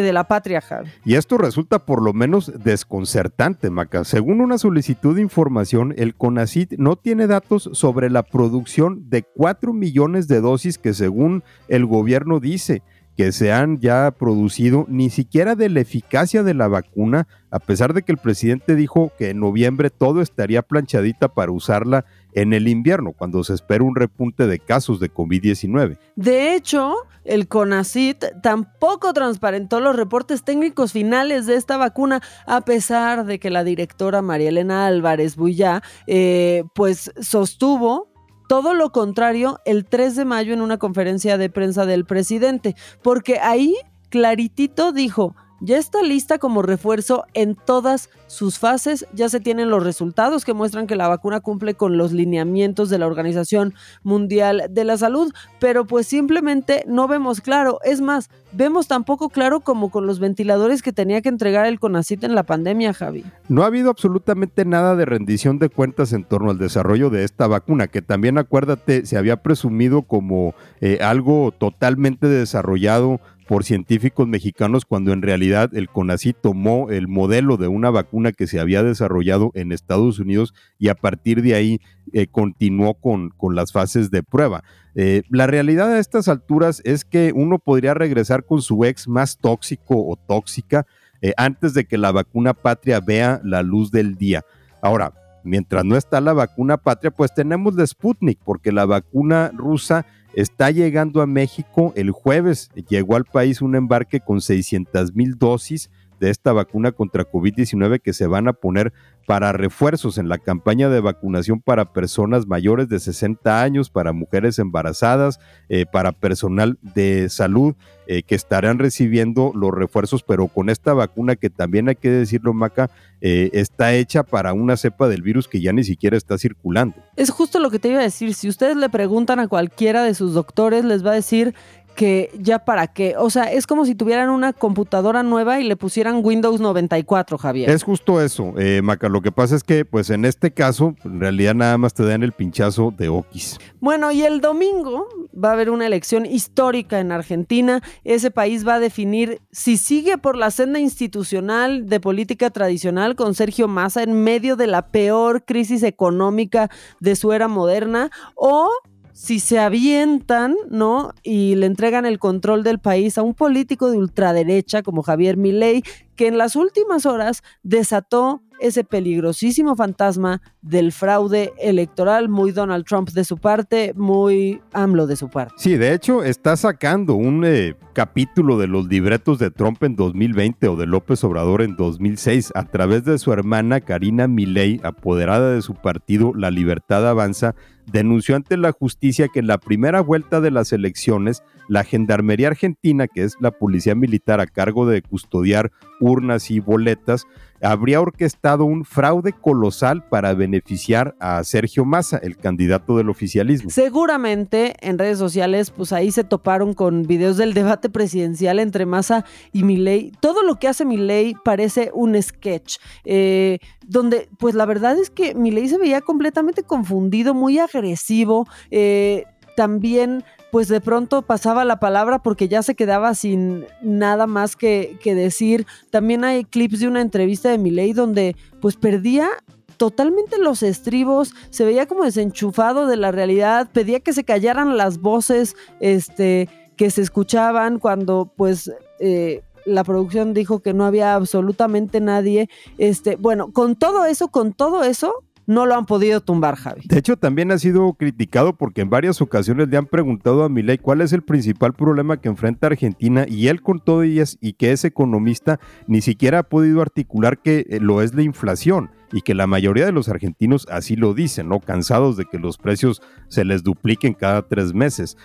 de 0.00 0.12
la 0.12 0.28
patria, 0.28 0.60
Javi. 0.60 0.88
Y 1.04 1.14
esto 1.14 1.36
resulta 1.36 1.80
por 1.80 2.02
lo 2.02 2.12
menos 2.12 2.52
desconcertante, 2.62 3.70
Maca. 3.70 4.04
Según 4.04 4.40
una 4.40 4.58
solicitud 4.58 5.16
de 5.16 5.22
información, 5.22 5.94
el 5.96 6.14
CONACIT 6.14 6.74
no 6.78 6.96
tiene 6.96 7.26
datos 7.26 7.68
sobre 7.72 8.08
la 8.08 8.22
producción 8.22 9.10
de 9.10 9.22
4 9.22 9.72
millones 9.72 10.28
de 10.28 10.40
dosis 10.40 10.78
que 10.78 10.94
según 10.94 11.42
el 11.68 11.84
gobierno 11.86 12.40
dice 12.40 12.82
que 13.16 13.32
se 13.32 13.52
han 13.52 13.78
ya 13.78 14.10
producido, 14.12 14.86
ni 14.88 15.10
siquiera 15.10 15.54
de 15.54 15.68
la 15.68 15.80
eficacia 15.80 16.42
de 16.42 16.54
la 16.54 16.68
vacuna, 16.68 17.28
a 17.50 17.58
pesar 17.58 17.92
de 17.92 18.02
que 18.02 18.12
el 18.12 18.18
presidente 18.18 18.74
dijo 18.74 19.12
que 19.18 19.30
en 19.30 19.40
noviembre 19.40 19.90
todo 19.90 20.22
estaría 20.22 20.62
planchadita 20.62 21.28
para 21.28 21.52
usarla 21.52 22.06
en 22.32 22.52
el 22.52 22.68
invierno, 22.68 23.12
cuando 23.12 23.44
se 23.44 23.54
espera 23.54 23.84
un 23.84 23.94
repunte 23.94 24.46
de 24.46 24.58
casos 24.58 25.00
de 25.00 25.12
COVID-19. 25.12 25.98
De 26.16 26.54
hecho, 26.54 26.94
el 27.24 27.48
CONACIT 27.48 28.24
tampoco 28.42 29.12
transparentó 29.12 29.80
los 29.80 29.96
reportes 29.96 30.44
técnicos 30.44 30.92
finales 30.92 31.46
de 31.46 31.56
esta 31.56 31.76
vacuna, 31.76 32.20
a 32.46 32.62
pesar 32.62 33.24
de 33.24 33.38
que 33.38 33.50
la 33.50 33.64
directora 33.64 34.22
María 34.22 34.48
Elena 34.48 34.86
Álvarez 34.86 35.36
Bullá, 35.36 35.82
eh, 36.06 36.64
pues 36.74 37.12
sostuvo 37.20 38.12
todo 38.48 38.74
lo 38.74 38.90
contrario 38.90 39.58
el 39.64 39.84
3 39.84 40.16
de 40.16 40.24
mayo 40.24 40.52
en 40.52 40.60
una 40.60 40.78
conferencia 40.78 41.38
de 41.38 41.48
prensa 41.48 41.86
del 41.86 42.04
presidente, 42.04 42.74
porque 43.02 43.38
ahí 43.38 43.74
claritito 44.10 44.92
dijo, 44.92 45.34
ya 45.64 45.78
está 45.78 46.02
lista 46.02 46.38
como 46.38 46.60
refuerzo 46.60 47.24
en 47.34 47.54
todas 47.54 48.10
sus 48.26 48.58
fases. 48.58 49.06
Ya 49.12 49.28
se 49.28 49.38
tienen 49.38 49.70
los 49.70 49.84
resultados 49.84 50.44
que 50.44 50.54
muestran 50.54 50.88
que 50.88 50.96
la 50.96 51.06
vacuna 51.06 51.38
cumple 51.38 51.74
con 51.74 51.96
los 51.96 52.12
lineamientos 52.12 52.90
de 52.90 52.98
la 52.98 53.06
Organización 53.06 53.72
Mundial 54.02 54.64
de 54.70 54.84
la 54.84 54.96
Salud, 54.96 55.32
pero 55.60 55.86
pues 55.86 56.08
simplemente 56.08 56.84
no 56.88 57.06
vemos 57.06 57.40
claro. 57.40 57.78
Es 57.84 58.00
más, 58.00 58.28
vemos 58.50 58.88
tampoco 58.88 59.28
claro 59.28 59.60
como 59.60 59.90
con 59.90 60.04
los 60.04 60.18
ventiladores 60.18 60.82
que 60.82 60.92
tenía 60.92 61.22
que 61.22 61.28
entregar 61.28 61.66
el 61.66 61.78
CONACIT 61.78 62.24
en 62.24 62.34
la 62.34 62.42
pandemia, 62.42 62.92
Javi. 62.92 63.24
No 63.48 63.62
ha 63.62 63.66
habido 63.66 63.90
absolutamente 63.90 64.64
nada 64.64 64.96
de 64.96 65.04
rendición 65.04 65.60
de 65.60 65.68
cuentas 65.68 66.12
en 66.12 66.24
torno 66.24 66.50
al 66.50 66.58
desarrollo 66.58 67.08
de 67.08 67.22
esta 67.22 67.46
vacuna, 67.46 67.86
que 67.86 68.02
también 68.02 68.36
acuérdate, 68.36 69.06
se 69.06 69.16
había 69.16 69.42
presumido 69.42 70.02
como 70.02 70.54
eh, 70.80 70.98
algo 71.00 71.52
totalmente 71.56 72.26
desarrollado 72.26 73.20
por 73.52 73.64
científicos 73.64 74.26
mexicanos 74.26 74.86
cuando 74.86 75.12
en 75.12 75.20
realidad 75.20 75.74
el 75.74 75.90
CONACYT 75.90 76.38
tomó 76.40 76.88
el 76.88 77.06
modelo 77.06 77.58
de 77.58 77.68
una 77.68 77.90
vacuna 77.90 78.32
que 78.32 78.46
se 78.46 78.58
había 78.58 78.82
desarrollado 78.82 79.50
en 79.52 79.72
Estados 79.72 80.18
Unidos 80.18 80.54
y 80.78 80.88
a 80.88 80.94
partir 80.94 81.42
de 81.42 81.54
ahí 81.54 81.78
eh, 82.14 82.28
continuó 82.28 82.94
con, 82.94 83.28
con, 83.28 83.54
las 83.54 83.70
fases 83.70 84.10
de 84.10 84.22
prueba. 84.22 84.64
Eh, 84.94 85.24
la 85.28 85.46
realidad 85.46 85.92
a 85.92 85.98
estas 85.98 86.28
alturas 86.28 86.80
es 86.86 87.04
que 87.04 87.34
uno 87.34 87.58
podría 87.58 87.92
regresar 87.92 88.46
con 88.46 88.62
su 88.62 88.86
ex 88.86 89.06
más 89.06 89.36
tóxico 89.36 89.96
o 89.98 90.16
tóxica 90.16 90.86
eh, 91.20 91.34
antes 91.36 91.74
de 91.74 91.84
que 91.84 91.98
la 91.98 92.10
vacuna 92.10 92.54
patria 92.54 93.00
vea 93.00 93.38
la 93.44 93.62
luz 93.62 93.90
del 93.90 94.14
día. 94.14 94.40
Ahora, 94.80 95.12
mientras 95.44 95.84
no 95.84 95.98
está 95.98 96.22
la 96.22 96.32
vacuna 96.32 96.78
patria, 96.78 97.10
pues 97.10 97.34
tenemos 97.34 97.74
la 97.74 97.86
Sputnik, 97.86 98.38
porque 98.42 98.72
la 98.72 98.86
vacuna 98.86 99.50
rusa 99.54 100.06
está 100.34 100.70
llegando 100.70 101.22
a 101.22 101.26
México 101.26 101.92
el 101.96 102.10
jueves. 102.10 102.70
Llegó 102.88 103.16
al 103.16 103.24
país 103.24 103.62
un 103.62 103.76
embarque 103.76 104.20
con 104.20 104.40
600 104.40 105.14
mil 105.14 105.38
dosis 105.38 105.90
de 106.20 106.30
esta 106.30 106.52
vacuna 106.52 106.92
contra 106.92 107.28
COVID-19 107.28 108.00
que 108.00 108.12
se 108.12 108.26
van 108.26 108.46
a 108.46 108.52
poner 108.52 108.92
para 109.26 109.52
refuerzos 109.52 110.18
en 110.18 110.28
la 110.28 110.38
campaña 110.38 110.88
de 110.88 111.00
vacunación 111.00 111.60
para 111.60 111.92
personas 111.92 112.46
mayores 112.46 112.88
de 112.88 113.00
60 113.00 113.62
años, 113.62 113.90
para 113.90 114.12
mujeres 114.12 114.58
embarazadas, 114.58 115.40
eh, 115.68 115.86
para 115.90 116.12
personal 116.12 116.78
de 116.82 117.28
salud 117.28 117.74
eh, 118.08 118.24
que 118.24 118.34
estarán 118.34 118.80
recibiendo 118.80 119.52
los 119.54 119.72
refuerzos, 119.72 120.24
pero 120.24 120.48
con 120.48 120.68
esta 120.68 120.92
vacuna 120.92 121.36
que 121.36 121.50
también 121.50 121.88
hay 121.88 121.94
que 121.94 122.10
decirlo, 122.10 122.52
Maca, 122.52 122.90
eh, 123.20 123.50
está 123.52 123.94
hecha 123.94 124.24
para 124.24 124.52
una 124.52 124.76
cepa 124.76 125.08
del 125.08 125.22
virus 125.22 125.46
que 125.46 125.60
ya 125.60 125.72
ni 125.72 125.84
siquiera 125.84 126.16
está 126.16 126.36
circulando. 126.36 126.96
Es 127.16 127.30
justo 127.30 127.60
lo 127.60 127.70
que 127.70 127.78
te 127.78 127.88
iba 127.88 128.00
a 128.00 128.02
decir. 128.02 128.34
Si 128.34 128.48
ustedes 128.48 128.76
le 128.76 128.88
preguntan 128.88 129.38
a 129.38 129.46
cualquiera 129.46 130.02
de 130.02 130.14
sus 130.14 130.34
doctores, 130.34 130.84
les 130.84 131.06
va 131.06 131.12
a 131.12 131.14
decir 131.14 131.54
que 131.94 132.30
ya 132.38 132.60
para 132.60 132.86
qué. 132.86 133.14
O 133.18 133.30
sea, 133.30 133.52
es 133.52 133.66
como 133.66 133.84
si 133.84 133.94
tuvieran 133.94 134.30
una 134.30 134.52
computadora 134.52 135.22
nueva 135.22 135.60
y 135.60 135.64
le 135.64 135.76
pusieran 135.76 136.20
Windows 136.22 136.60
94, 136.60 137.38
Javier. 137.38 137.70
Es 137.70 137.82
justo 137.82 138.20
eso, 138.20 138.54
eh, 138.58 138.80
Maca. 138.82 139.08
Lo 139.08 139.20
que 139.20 139.32
pasa 139.32 139.56
es 139.56 139.64
que, 139.64 139.84
pues 139.84 140.10
en 140.10 140.24
este 140.24 140.52
caso, 140.52 140.94
en 141.04 141.20
realidad 141.20 141.54
nada 141.54 141.78
más 141.78 141.94
te 141.94 142.04
dan 142.04 142.22
el 142.22 142.32
pinchazo 142.32 142.92
de 142.96 143.08
Okis. 143.08 143.58
Bueno, 143.80 144.12
y 144.12 144.22
el 144.22 144.40
domingo 144.40 145.06
va 145.32 145.50
a 145.50 145.52
haber 145.52 145.70
una 145.70 145.86
elección 145.86 146.26
histórica 146.26 147.00
en 147.00 147.12
Argentina. 147.12 147.82
Ese 148.04 148.30
país 148.30 148.66
va 148.66 148.74
a 148.74 148.80
definir 148.80 149.40
si 149.50 149.76
sigue 149.76 150.18
por 150.18 150.36
la 150.36 150.50
senda 150.50 150.78
institucional 150.78 151.88
de 151.88 152.00
política 152.00 152.50
tradicional 152.50 153.16
con 153.16 153.34
Sergio 153.34 153.68
Massa 153.68 154.02
en 154.02 154.22
medio 154.22 154.56
de 154.56 154.66
la 154.66 154.88
peor 154.88 155.44
crisis 155.44 155.82
económica 155.82 156.70
de 157.00 157.16
su 157.16 157.32
era 157.32 157.48
moderna 157.48 158.10
o 158.34 158.70
si 159.12 159.40
se 159.40 159.58
avientan, 159.58 160.54
¿no? 160.70 161.12
Y 161.22 161.54
le 161.56 161.66
entregan 161.66 162.06
el 162.06 162.18
control 162.18 162.62
del 162.62 162.78
país 162.78 163.18
a 163.18 163.22
un 163.22 163.34
político 163.34 163.90
de 163.90 163.98
ultraderecha 163.98 164.82
como 164.82 165.02
Javier 165.02 165.36
Milei, 165.36 165.82
que 166.16 166.26
en 166.26 166.38
las 166.38 166.56
últimas 166.56 167.06
horas 167.06 167.42
desató 167.62 168.42
ese 168.62 168.84
peligrosísimo 168.84 169.76
fantasma 169.76 170.40
del 170.62 170.92
fraude 170.92 171.52
electoral, 171.58 172.28
muy 172.28 172.52
Donald 172.52 172.84
Trump 172.84 173.10
de 173.10 173.24
su 173.24 173.36
parte, 173.36 173.92
muy 173.96 174.60
AMLO 174.72 175.06
de 175.06 175.16
su 175.16 175.28
parte. 175.28 175.54
Sí, 175.58 175.76
de 175.76 175.92
hecho 175.92 176.22
está 176.22 176.56
sacando 176.56 177.14
un 177.14 177.44
eh, 177.44 177.74
capítulo 177.92 178.58
de 178.58 178.68
los 178.68 178.86
libretos 178.86 179.38
de 179.38 179.50
Trump 179.50 179.82
en 179.82 179.96
2020 179.96 180.68
o 180.68 180.76
de 180.76 180.86
López 180.86 181.22
Obrador 181.24 181.62
en 181.62 181.76
2006 181.76 182.52
a 182.54 182.64
través 182.64 183.04
de 183.04 183.18
su 183.18 183.32
hermana 183.32 183.80
Karina 183.80 184.28
Milei, 184.28 184.80
apoderada 184.84 185.52
de 185.52 185.62
su 185.62 185.74
partido 185.74 186.32
La 186.34 186.50
Libertad 186.50 187.06
Avanza, 187.06 187.54
denunció 187.90 188.36
ante 188.36 188.56
la 188.56 188.72
justicia 188.72 189.28
que 189.28 189.40
en 189.40 189.46
la 189.46 189.58
primera 189.58 190.00
vuelta 190.00 190.40
de 190.40 190.50
las 190.50 190.72
elecciones, 190.72 191.42
la 191.68 191.84
Gendarmería 191.84 192.48
Argentina, 192.48 193.08
que 193.08 193.24
es 193.24 193.36
la 193.40 193.50
policía 193.50 193.94
militar 193.94 194.40
a 194.40 194.46
cargo 194.46 194.86
de 194.86 195.02
custodiar 195.02 195.72
urnas 196.00 196.50
y 196.50 196.60
boletas, 196.60 197.26
habría 197.62 198.00
orquestado 198.00 198.64
un 198.64 198.84
fraude 198.84 199.32
colosal 199.32 200.04
para 200.04 200.34
beneficiar 200.34 201.16
a 201.20 201.42
Sergio 201.44 201.84
Massa, 201.84 202.18
el 202.18 202.36
candidato 202.36 202.96
del 202.96 203.08
oficialismo. 203.08 203.70
Seguramente 203.70 204.74
en 204.80 204.98
redes 204.98 205.18
sociales, 205.18 205.70
pues 205.70 205.92
ahí 205.92 206.10
se 206.10 206.24
toparon 206.24 206.74
con 206.74 207.04
videos 207.06 207.36
del 207.36 207.54
debate 207.54 207.88
presidencial 207.88 208.58
entre 208.58 208.84
Massa 208.84 209.24
y 209.52 209.62
Milei. 209.62 210.12
Todo 210.20 210.42
lo 210.42 210.58
que 210.58 210.68
hace 210.68 210.84
Milei 210.84 211.34
parece 211.44 211.90
un 211.94 212.20
sketch, 212.20 212.78
eh, 213.04 213.58
donde 213.86 214.28
pues 214.38 214.54
la 214.54 214.66
verdad 214.66 214.98
es 214.98 215.10
que 215.10 215.34
Milei 215.34 215.68
se 215.68 215.78
veía 215.78 216.00
completamente 216.00 216.64
confundido, 216.64 217.34
muy 217.34 217.58
agresivo, 217.58 218.46
eh, 218.70 219.24
también 219.56 220.24
pues 220.52 220.68
de 220.68 220.82
pronto 220.82 221.22
pasaba 221.22 221.64
la 221.64 221.80
palabra 221.80 222.18
porque 222.18 222.46
ya 222.46 222.62
se 222.62 222.74
quedaba 222.74 223.14
sin 223.14 223.64
nada 223.80 224.26
más 224.26 224.54
que, 224.54 224.98
decir. 225.02 225.66
También 225.88 226.24
hay 226.24 226.44
clips 226.44 226.80
de 226.80 226.88
una 226.88 227.00
entrevista 227.00 227.48
de 227.48 227.56
Miley 227.56 227.94
donde 227.94 228.36
pues 228.60 228.76
perdía 228.76 229.30
totalmente 229.78 230.36
los 230.38 230.62
estribos, 230.62 231.32
se 231.48 231.64
veía 231.64 231.86
como 231.86 232.04
desenchufado 232.04 232.86
de 232.86 232.98
la 232.98 233.10
realidad, 233.12 233.70
pedía 233.72 234.00
que 234.00 234.12
se 234.12 234.24
callaran 234.24 234.76
las 234.76 234.98
voces 234.98 235.56
este, 235.80 236.50
que 236.76 236.90
se 236.90 237.00
escuchaban 237.00 237.78
cuando 237.78 238.30
pues... 238.36 238.70
Eh, 239.00 239.42
la 239.64 239.84
producción 239.84 240.34
dijo 240.34 240.58
que 240.58 240.74
no 240.74 240.84
había 240.84 241.14
absolutamente 241.14 242.00
nadie. 242.00 242.50
Este, 242.78 243.14
bueno, 243.14 243.52
con 243.52 243.76
todo 243.76 244.06
eso, 244.06 244.26
con 244.26 244.52
todo 244.52 244.82
eso, 244.82 245.22
no 245.46 245.66
lo 245.66 245.74
han 245.74 245.86
podido 245.86 246.20
tumbar, 246.20 246.56
Javi. 246.56 246.82
De 246.84 246.98
hecho, 246.98 247.16
también 247.16 247.50
ha 247.50 247.58
sido 247.58 247.92
criticado 247.94 248.56
porque 248.56 248.80
en 248.80 248.90
varias 248.90 249.20
ocasiones 249.20 249.68
le 249.68 249.76
han 249.76 249.86
preguntado 249.86 250.44
a 250.44 250.48
Milei 250.48 250.78
cuál 250.78 251.00
es 251.00 251.12
el 251.12 251.22
principal 251.22 251.72
problema 251.72 252.20
que 252.20 252.28
enfrenta 252.28 252.68
Argentina 252.68 253.26
y 253.28 253.48
él 253.48 253.62
con 253.62 253.80
todo 253.80 254.02
ellas 254.02 254.38
y 254.40 254.54
que 254.54 254.72
es 254.72 254.84
economista 254.84 255.58
ni 255.86 256.00
siquiera 256.00 256.40
ha 256.40 256.42
podido 256.44 256.80
articular 256.80 257.38
que 257.38 257.66
eh, 257.68 257.80
lo 257.80 258.02
es 258.02 258.14
la 258.14 258.22
inflación 258.22 258.90
y 259.12 259.20
que 259.20 259.34
la 259.34 259.46
mayoría 259.46 259.84
de 259.84 259.92
los 259.92 260.08
argentinos 260.08 260.66
así 260.70 260.96
lo 260.96 261.12
dicen, 261.12 261.48
¿no? 261.48 261.60
Cansados 261.60 262.16
de 262.16 262.24
que 262.24 262.38
los 262.38 262.56
precios 262.56 263.02
se 263.28 263.44
les 263.44 263.62
dupliquen 263.62 264.14
cada 264.14 264.48
tres 264.48 264.72
meses. 264.72 265.16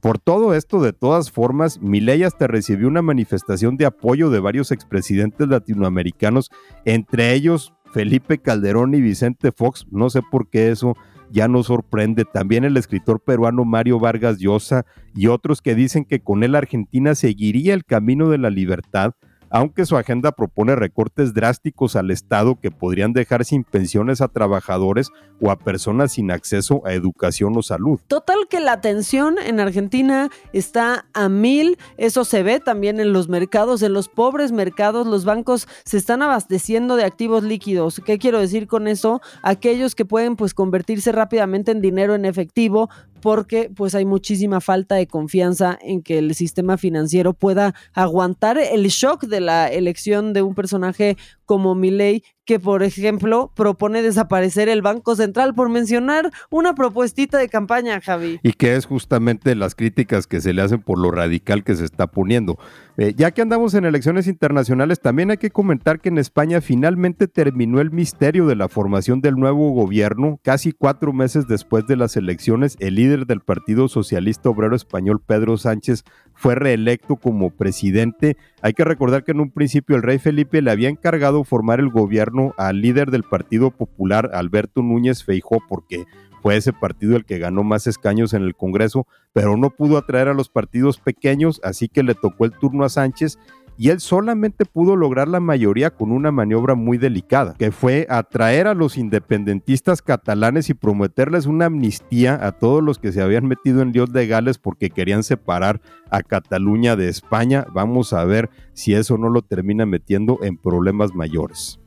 Por 0.00 0.18
todo 0.18 0.54
esto, 0.54 0.80
de 0.80 0.92
todas 0.92 1.30
formas, 1.30 1.80
Milei 1.80 2.22
hasta 2.22 2.46
recibió 2.46 2.86
una 2.86 3.02
manifestación 3.02 3.76
de 3.76 3.86
apoyo 3.86 4.30
de 4.30 4.40
varios 4.40 4.70
expresidentes 4.70 5.48
latinoamericanos, 5.48 6.50
entre 6.84 7.34
ellos 7.34 7.74
Felipe 7.96 8.36
Calderón 8.36 8.94
y 8.94 9.00
Vicente 9.00 9.52
Fox, 9.52 9.86
no 9.90 10.10
sé 10.10 10.20
por 10.20 10.50
qué 10.50 10.70
eso 10.70 10.98
ya 11.30 11.48
nos 11.48 11.68
sorprende. 11.68 12.26
También 12.26 12.64
el 12.64 12.76
escritor 12.76 13.20
peruano 13.20 13.64
Mario 13.64 13.98
Vargas 13.98 14.36
Llosa 14.36 14.84
y 15.14 15.28
otros 15.28 15.62
que 15.62 15.74
dicen 15.74 16.04
que 16.04 16.20
con 16.20 16.44
él 16.44 16.56
Argentina 16.56 17.14
seguiría 17.14 17.72
el 17.72 17.86
camino 17.86 18.28
de 18.28 18.36
la 18.36 18.50
libertad 18.50 19.14
aunque 19.50 19.86
su 19.86 19.96
agenda 19.96 20.32
propone 20.32 20.76
recortes 20.76 21.34
drásticos 21.34 21.96
al 21.96 22.10
Estado 22.10 22.58
que 22.60 22.70
podrían 22.70 23.12
dejar 23.12 23.44
sin 23.44 23.64
pensiones 23.64 24.20
a 24.20 24.28
trabajadores 24.28 25.10
o 25.40 25.50
a 25.50 25.56
personas 25.56 26.12
sin 26.12 26.30
acceso 26.30 26.82
a 26.86 26.92
educación 26.92 27.56
o 27.56 27.62
salud. 27.62 28.00
Total 28.06 28.38
que 28.48 28.60
la 28.60 28.80
tensión 28.80 29.36
en 29.38 29.60
Argentina 29.60 30.30
está 30.52 31.06
a 31.12 31.28
mil, 31.28 31.78
eso 31.96 32.24
se 32.24 32.42
ve 32.42 32.60
también 32.60 33.00
en 33.00 33.12
los 33.12 33.28
mercados, 33.28 33.82
en 33.82 33.92
los 33.92 34.08
pobres 34.08 34.52
mercados, 34.52 35.06
los 35.06 35.24
bancos 35.24 35.68
se 35.84 35.98
están 35.98 36.22
abasteciendo 36.22 36.96
de 36.96 37.04
activos 37.04 37.42
líquidos. 37.42 38.00
¿Qué 38.04 38.18
quiero 38.18 38.40
decir 38.40 38.66
con 38.66 38.88
eso? 38.88 39.20
Aquellos 39.42 39.94
que 39.94 40.04
pueden 40.04 40.36
pues 40.36 40.54
convertirse 40.54 41.12
rápidamente 41.12 41.72
en 41.72 41.80
dinero 41.80 42.14
en 42.14 42.24
efectivo 42.24 42.88
porque 43.20 43.70
pues 43.74 43.94
hay 43.94 44.04
muchísima 44.04 44.60
falta 44.60 44.94
de 44.96 45.06
confianza 45.06 45.78
en 45.82 46.02
que 46.02 46.18
el 46.18 46.34
sistema 46.34 46.76
financiero 46.78 47.32
pueda 47.32 47.74
aguantar 47.92 48.58
el 48.58 48.86
shock 48.86 49.24
de 49.24 49.40
la 49.40 49.68
elección 49.68 50.32
de 50.32 50.42
un 50.42 50.54
personaje 50.54 51.16
como 51.44 51.74
Milei 51.74 52.22
que, 52.46 52.60
por 52.60 52.82
ejemplo, 52.82 53.50
propone 53.54 54.02
desaparecer 54.02 54.68
el 54.68 54.80
Banco 54.80 55.16
Central, 55.16 55.54
por 55.54 55.68
mencionar 55.68 56.30
una 56.48 56.74
propuestita 56.74 57.38
de 57.38 57.48
campaña, 57.48 58.00
Javi. 58.00 58.40
Y 58.42 58.52
que 58.52 58.76
es 58.76 58.86
justamente 58.86 59.54
las 59.54 59.74
críticas 59.74 60.26
que 60.26 60.40
se 60.40 60.54
le 60.54 60.62
hacen 60.62 60.80
por 60.80 60.98
lo 60.98 61.10
radical 61.10 61.64
que 61.64 61.74
se 61.74 61.84
está 61.84 62.06
poniendo. 62.06 62.58
Eh, 62.98 63.12
ya 63.14 63.32
que 63.32 63.42
andamos 63.42 63.74
en 63.74 63.84
elecciones 63.84 64.26
internacionales, 64.26 65.00
también 65.00 65.30
hay 65.30 65.36
que 65.36 65.50
comentar 65.50 66.00
que 66.00 66.08
en 66.08 66.16
España 66.16 66.62
finalmente 66.62 67.28
terminó 67.28 67.80
el 67.80 67.90
misterio 67.90 68.46
de 68.46 68.56
la 68.56 68.68
formación 68.68 69.20
del 69.20 69.34
nuevo 69.34 69.72
gobierno. 69.72 70.40
Casi 70.42 70.72
cuatro 70.72 71.12
meses 71.12 71.46
después 71.46 71.86
de 71.86 71.96
las 71.96 72.16
elecciones, 72.16 72.76
el 72.80 72.94
líder 72.94 73.26
del 73.26 73.40
Partido 73.40 73.88
Socialista 73.88 74.48
Obrero 74.48 74.76
Español, 74.76 75.20
Pedro 75.24 75.58
Sánchez, 75.58 76.04
fue 76.34 76.54
reelecto 76.54 77.16
como 77.16 77.50
presidente. 77.50 78.36
Hay 78.62 78.72
que 78.72 78.84
recordar 78.84 79.22
que 79.22 79.32
en 79.32 79.40
un 79.40 79.50
principio 79.50 79.96
el 79.96 80.02
rey 80.02 80.18
Felipe 80.18 80.62
le 80.62 80.70
había 80.70 80.88
encargado 80.88 81.44
formar 81.44 81.78
el 81.78 81.90
gobierno 81.90 82.54
al 82.56 82.80
líder 82.80 83.10
del 83.10 83.22
Partido 83.22 83.70
Popular, 83.70 84.30
Alberto 84.32 84.82
Núñez 84.82 85.24
Feijó, 85.24 85.62
porque 85.68 86.06
fue 86.42 86.56
ese 86.56 86.72
partido 86.72 87.16
el 87.16 87.24
que 87.24 87.38
ganó 87.38 87.64
más 87.64 87.86
escaños 87.86 88.32
en 88.32 88.42
el 88.42 88.54
Congreso, 88.54 89.06
pero 89.32 89.56
no 89.56 89.70
pudo 89.70 89.98
atraer 89.98 90.28
a 90.28 90.34
los 90.34 90.48
partidos 90.48 90.98
pequeños, 90.98 91.60
así 91.64 91.88
que 91.88 92.02
le 92.02 92.14
tocó 92.14 92.44
el 92.44 92.52
turno 92.52 92.84
a 92.84 92.88
Sánchez 92.88 93.38
y 93.78 93.90
él 93.90 94.00
solamente 94.00 94.64
pudo 94.64 94.96
lograr 94.96 95.28
la 95.28 95.40
mayoría 95.40 95.90
con 95.90 96.12
una 96.12 96.32
maniobra 96.32 96.74
muy 96.74 96.98
delicada, 96.98 97.54
que 97.58 97.72
fue 97.72 98.06
atraer 98.08 98.66
a 98.66 98.74
los 98.74 98.96
independentistas 98.96 100.02
catalanes 100.02 100.70
y 100.70 100.74
prometerles 100.74 101.46
una 101.46 101.66
amnistía 101.66 102.38
a 102.46 102.52
todos 102.52 102.82
los 102.82 102.98
que 102.98 103.12
se 103.12 103.22
habían 103.22 103.46
metido 103.46 103.82
en 103.82 103.92
líos 103.92 104.10
legales 104.10 104.58
porque 104.58 104.90
querían 104.90 105.22
separar 105.22 105.80
a 106.10 106.22
Cataluña 106.22 106.96
de 106.96 107.08
España. 107.08 107.66
Vamos 107.72 108.12
a 108.12 108.24
ver 108.24 108.50
si 108.72 108.94
eso 108.94 109.18
no 109.18 109.28
lo 109.28 109.42
termina 109.42 109.86
metiendo 109.86 110.38
en 110.42 110.56
problemas 110.56 111.14
mayores. 111.14 111.80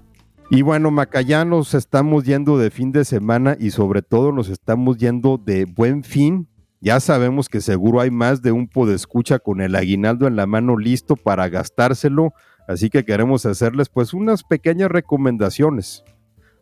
Y 0.52 0.64
bueno, 0.64 0.90
Macayá 0.90 1.46
nos 1.46 1.76
estamos 1.76 2.24
yendo 2.26 2.58
de 2.58 2.72
fin 2.72 2.92
de 2.92 3.06
semana 3.06 3.56
y 3.60 3.70
sobre 3.70 4.02
todo 4.02 4.32
nos 4.32 4.50
estamos 4.50 4.98
yendo 4.98 5.38
de 5.38 5.66
buen 5.66 6.04
fin 6.04 6.48
ya 6.82 7.00
sabemos 7.00 7.50
que 7.50 7.62
seguro 7.62 8.00
hay 8.00 8.12
más 8.12 8.42
de 8.42 8.52
un 8.52 8.68
podescucha 8.68 9.40
con 9.40 9.62
el 9.62 9.76
aguinaldo 9.76 10.28
en 10.28 10.36
la 10.36 10.46
mano 10.46 10.78
listo 10.78 11.16
para 11.16 11.50
gastárselo, 11.50 12.34
así 12.68 12.90
que 12.90 13.04
queremos 13.04 13.46
hacerles 13.46 13.90
pues 13.90 14.14
unas 14.14 14.44
pequeñas 14.44 14.90
recomendaciones. 14.90 16.04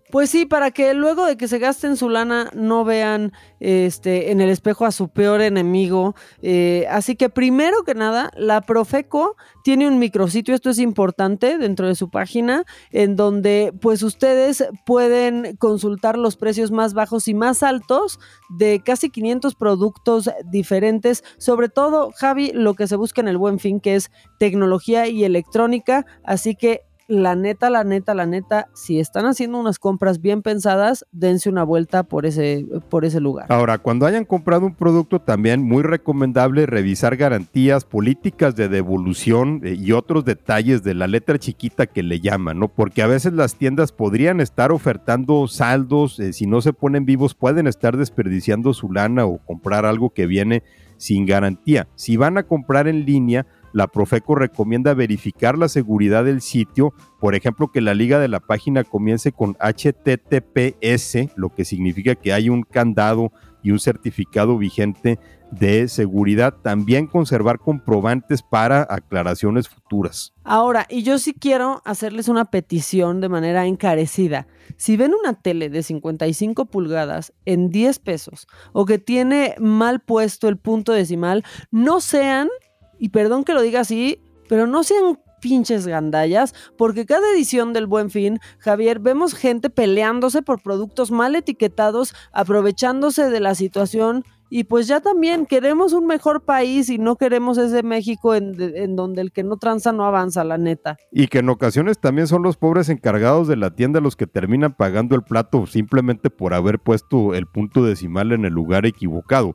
Pues 0.09 0.29
sí, 0.29 0.45
para 0.45 0.71
que 0.71 0.93
luego 0.93 1.25
de 1.25 1.35
que 1.35 1.49
se 1.49 1.59
gasten 1.59 1.97
su 1.97 2.09
lana 2.09 2.49
no 2.53 2.85
vean 2.85 3.33
este, 3.59 4.31
en 4.31 4.39
el 4.39 4.49
espejo 4.49 4.85
a 4.85 4.93
su 4.93 5.09
peor 5.09 5.41
enemigo. 5.41 6.15
Eh, 6.41 6.85
así 6.89 7.17
que 7.17 7.29
primero 7.29 7.83
que 7.83 7.93
nada, 7.93 8.31
la 8.37 8.61
Profeco 8.61 9.35
tiene 9.65 9.85
un 9.85 9.99
micrositio, 9.99 10.55
esto 10.55 10.69
es 10.69 10.79
importante 10.79 11.57
dentro 11.57 11.87
de 11.87 11.95
su 11.95 12.09
página, 12.09 12.63
en 12.91 13.17
donde 13.17 13.73
pues 13.81 14.01
ustedes 14.01 14.63
pueden 14.85 15.57
consultar 15.57 16.17
los 16.17 16.37
precios 16.37 16.71
más 16.71 16.93
bajos 16.93 17.27
y 17.27 17.33
más 17.33 17.61
altos 17.61 18.17
de 18.49 18.81
casi 18.85 19.09
500 19.09 19.55
productos 19.55 20.29
diferentes, 20.45 21.25
sobre 21.37 21.67
todo, 21.67 22.11
Javi, 22.15 22.51
lo 22.53 22.75
que 22.75 22.87
se 22.87 22.95
busca 22.95 23.19
en 23.19 23.27
el 23.27 23.37
buen 23.37 23.59
fin, 23.59 23.81
que 23.81 23.95
es 23.95 24.09
tecnología 24.39 25.07
y 25.07 25.25
electrónica. 25.25 26.05
Así 26.23 26.55
que 26.55 26.86
la 27.07 27.35
neta, 27.35 27.69
la 27.69 27.83
neta, 27.83 28.13
la 28.13 28.25
neta, 28.25 28.67
si 28.73 28.99
están 28.99 29.25
haciendo 29.25 29.57
unas 29.57 29.79
compras 29.79 30.19
bien 30.19 30.41
pensadas, 30.41 31.05
dense 31.11 31.49
una 31.49 31.63
vuelta 31.63 32.03
por 32.03 32.25
ese, 32.25 32.65
por 32.89 33.05
ese 33.05 33.21
lugar. 33.21 33.45
Ahora, 33.49 33.77
cuando 33.77 34.05
hayan 34.05 34.25
comprado 34.25 34.65
un 34.65 34.75
producto, 34.75 35.21
también 35.21 35.63
muy 35.63 35.83
recomendable 35.83 36.65
revisar 36.65 37.15
garantías, 37.15 37.85
políticas 37.85 38.55
de 38.55 38.67
devolución 38.67 39.61
eh, 39.63 39.75
y 39.79 39.93
otros 39.93 40.25
detalles 40.25 40.83
de 40.83 40.95
la 40.95 41.07
letra 41.07 41.39
chiquita 41.39 41.87
que 41.87 42.03
le 42.03 42.19
llaman, 42.19 42.59
¿no? 42.59 42.67
Porque 42.67 43.01
a 43.01 43.07
veces 43.07 43.33
las 43.33 43.55
tiendas 43.55 43.93
podrían 43.93 44.41
estar 44.41 44.71
ofertando 44.71 45.47
saldos, 45.47 46.19
eh, 46.19 46.33
si 46.33 46.45
no 46.45 46.61
se 46.61 46.73
ponen 46.73 47.05
vivos, 47.05 47.35
pueden 47.35 47.67
estar 47.67 47.95
desperdiciando 47.95 48.73
su 48.73 48.91
lana 48.91 49.25
o 49.25 49.37
comprar 49.37 49.85
algo 49.85 50.09
que 50.09 50.27
viene 50.27 50.63
sin 50.97 51.25
garantía. 51.25 51.87
Si 51.95 52.17
van 52.17 52.37
a 52.37 52.43
comprar 52.43 52.87
en 52.87 53.05
línea, 53.05 53.45
la 53.77 53.85
Profeco 53.85 54.33
recomienda 54.33 54.95
verificar 54.95 55.55
la 55.55 55.69
seguridad 55.69 56.25
del 56.25 56.41
sitio, 56.41 56.95
por 57.19 57.35
ejemplo, 57.35 57.67
que 57.71 57.79
la 57.79 57.93
liga 57.93 58.17
de 58.17 58.27
la 58.27 58.39
página 58.39 58.83
comience 58.83 59.31
con 59.31 59.55
HTTPS, 59.59 61.37
lo 61.37 61.53
que 61.53 61.63
significa 61.63 62.15
que 62.15 62.33
hay 62.33 62.49
un 62.49 62.63
candado 62.63 63.31
y 63.61 63.69
un 63.69 63.77
certificado 63.77 64.57
vigente 64.57 65.19
de 65.51 65.87
seguridad. 65.89 66.55
También 66.55 67.05
conservar 67.05 67.59
comprobantes 67.59 68.41
para 68.41 68.81
aclaraciones 68.89 69.69
futuras. 69.69 70.33
Ahora, 70.43 70.87
y 70.89 71.03
yo 71.03 71.19
sí 71.19 71.35
quiero 71.35 71.83
hacerles 71.85 72.29
una 72.29 72.45
petición 72.45 73.21
de 73.21 73.29
manera 73.29 73.67
encarecida. 73.67 74.47
Si 74.77 74.97
ven 74.97 75.13
una 75.13 75.39
tele 75.39 75.69
de 75.69 75.83
55 75.83 76.65
pulgadas 76.65 77.31
en 77.45 77.69
10 77.69 77.99
pesos 77.99 78.47
o 78.73 78.85
que 78.85 78.97
tiene 78.97 79.53
mal 79.59 79.99
puesto 79.99 80.47
el 80.47 80.57
punto 80.57 80.93
decimal, 80.93 81.43
no 81.69 82.01
sean 82.01 82.49
y 82.99 83.09
perdón 83.09 83.43
que 83.43 83.53
lo 83.53 83.61
diga 83.61 83.81
así, 83.81 84.21
pero 84.47 84.67
no 84.67 84.83
sean 84.83 85.19
pinches 85.41 85.87
gandallas, 85.87 86.53
porque 86.77 87.05
cada 87.05 87.29
edición 87.31 87.73
del 87.73 87.87
Buen 87.87 88.09
Fin, 88.09 88.39
Javier, 88.59 88.99
vemos 88.99 89.33
gente 89.33 89.69
peleándose 89.69 90.41
por 90.41 90.61
productos 90.61 91.11
mal 91.11 91.35
etiquetados, 91.35 92.15
aprovechándose 92.31 93.29
de 93.29 93.39
la 93.39 93.55
situación 93.55 94.23
y 94.49 94.63
pues 94.63 94.87
ya 94.87 95.01
también 95.01 95.45
queremos 95.45 95.91
un 95.91 96.07
mejor 96.07 96.43
país 96.43 96.89
y 96.89 96.97
no 96.97 97.17
queremos 97.17 97.57
ese 97.57 97.83
México 97.83 98.33
en, 98.33 98.55
en, 98.59 98.95
donde 98.95 99.21
el 99.21 99.31
que 99.31 99.43
no 99.43 99.57
tranza 99.57 99.91
no 99.91 100.05
avanza, 100.05 100.43
la 100.45 100.57
neta. 100.57 100.97
Y 101.11 101.27
que 101.27 101.39
en 101.39 101.49
ocasiones 101.49 101.99
también 101.99 102.27
son 102.27 102.43
los 102.43 102.55
pobres 102.55 102.87
encargados 102.87 103.47
de 103.47 103.57
la 103.57 103.75
tienda 103.75 103.99
los 103.99 104.15
que 104.15 104.25
terminan 104.25 104.73
pagando 104.73 105.15
el 105.15 105.23
plato 105.23 105.65
simplemente 105.67 106.29
por 106.29 106.53
haber 106.53 106.79
puesto 106.79 107.33
el 107.33 107.45
punto 107.45 107.83
decimal 107.83 108.31
en 108.31 108.45
el 108.45 108.53
lugar 108.53 108.85
equivocado. 108.85 109.53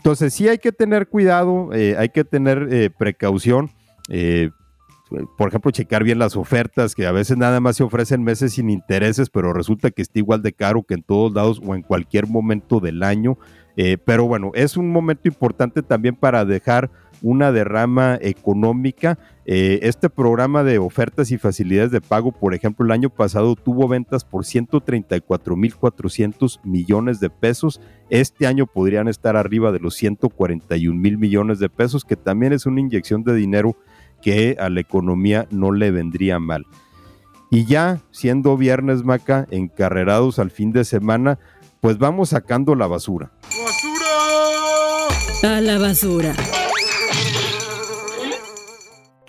Entonces 0.00 0.32
sí 0.32 0.48
hay 0.48 0.56
que 0.56 0.72
tener 0.72 1.08
cuidado, 1.08 1.74
eh, 1.74 1.94
hay 1.98 2.08
que 2.08 2.24
tener 2.24 2.68
eh, 2.70 2.88
precaución. 2.88 3.68
Eh, 4.08 4.48
por 5.36 5.48
ejemplo, 5.48 5.70
checar 5.72 6.04
bien 6.04 6.18
las 6.18 6.36
ofertas, 6.36 6.94
que 6.94 7.04
a 7.04 7.12
veces 7.12 7.36
nada 7.36 7.60
más 7.60 7.76
se 7.76 7.82
ofrecen 7.82 8.22
meses 8.22 8.54
sin 8.54 8.70
intereses, 8.70 9.28
pero 9.28 9.52
resulta 9.52 9.90
que 9.90 10.00
está 10.00 10.18
igual 10.18 10.40
de 10.40 10.54
caro 10.54 10.84
que 10.84 10.94
en 10.94 11.02
todos 11.02 11.34
lados 11.34 11.60
o 11.62 11.74
en 11.74 11.82
cualquier 11.82 12.26
momento 12.28 12.80
del 12.80 13.02
año. 13.02 13.36
pero 14.06 14.26
bueno, 14.26 14.52
es 14.54 14.78
un 14.78 14.90
momento 14.90 15.28
importante 15.28 15.82
también 15.82 16.16
para 16.16 16.46
dejar 16.46 16.90
una 17.22 17.52
derrama 17.52 18.18
económica. 18.20 19.18
Eh, 19.46 19.80
este 19.82 20.10
programa 20.10 20.62
de 20.62 20.78
ofertas 20.78 21.30
y 21.30 21.38
facilidades 21.38 21.90
de 21.90 22.00
pago, 22.00 22.32
por 22.32 22.54
ejemplo, 22.54 22.84
el 22.84 22.92
año 22.92 23.10
pasado 23.10 23.56
tuvo 23.56 23.88
ventas 23.88 24.24
por 24.24 24.44
134.400 24.44 26.60
millones 26.64 27.20
de 27.20 27.30
pesos. 27.30 27.80
Este 28.10 28.46
año 28.46 28.66
podrían 28.66 29.08
estar 29.08 29.36
arriba 29.36 29.72
de 29.72 29.80
los 29.80 29.94
141 29.96 30.98
mil 30.98 31.18
millones 31.18 31.58
de 31.58 31.68
pesos, 31.68 32.04
que 32.04 32.16
también 32.16 32.52
es 32.52 32.66
una 32.66 32.80
inyección 32.80 33.24
de 33.24 33.34
dinero 33.34 33.76
que 34.22 34.56
a 34.60 34.68
la 34.68 34.80
economía 34.80 35.46
no 35.50 35.72
le 35.72 35.90
vendría 35.90 36.38
mal. 36.38 36.66
Y 37.50 37.64
ya 37.64 38.00
siendo 38.12 38.56
viernes, 38.56 39.02
Maca, 39.02 39.48
encarrerados 39.50 40.38
al 40.38 40.52
fin 40.52 40.72
de 40.72 40.84
semana, 40.84 41.40
pues 41.80 41.98
vamos 41.98 42.28
sacando 42.28 42.76
la 42.76 42.86
basura. 42.86 43.32
¡Basura! 43.42 45.56
A 45.56 45.60
la 45.60 45.78
basura. 45.78 46.34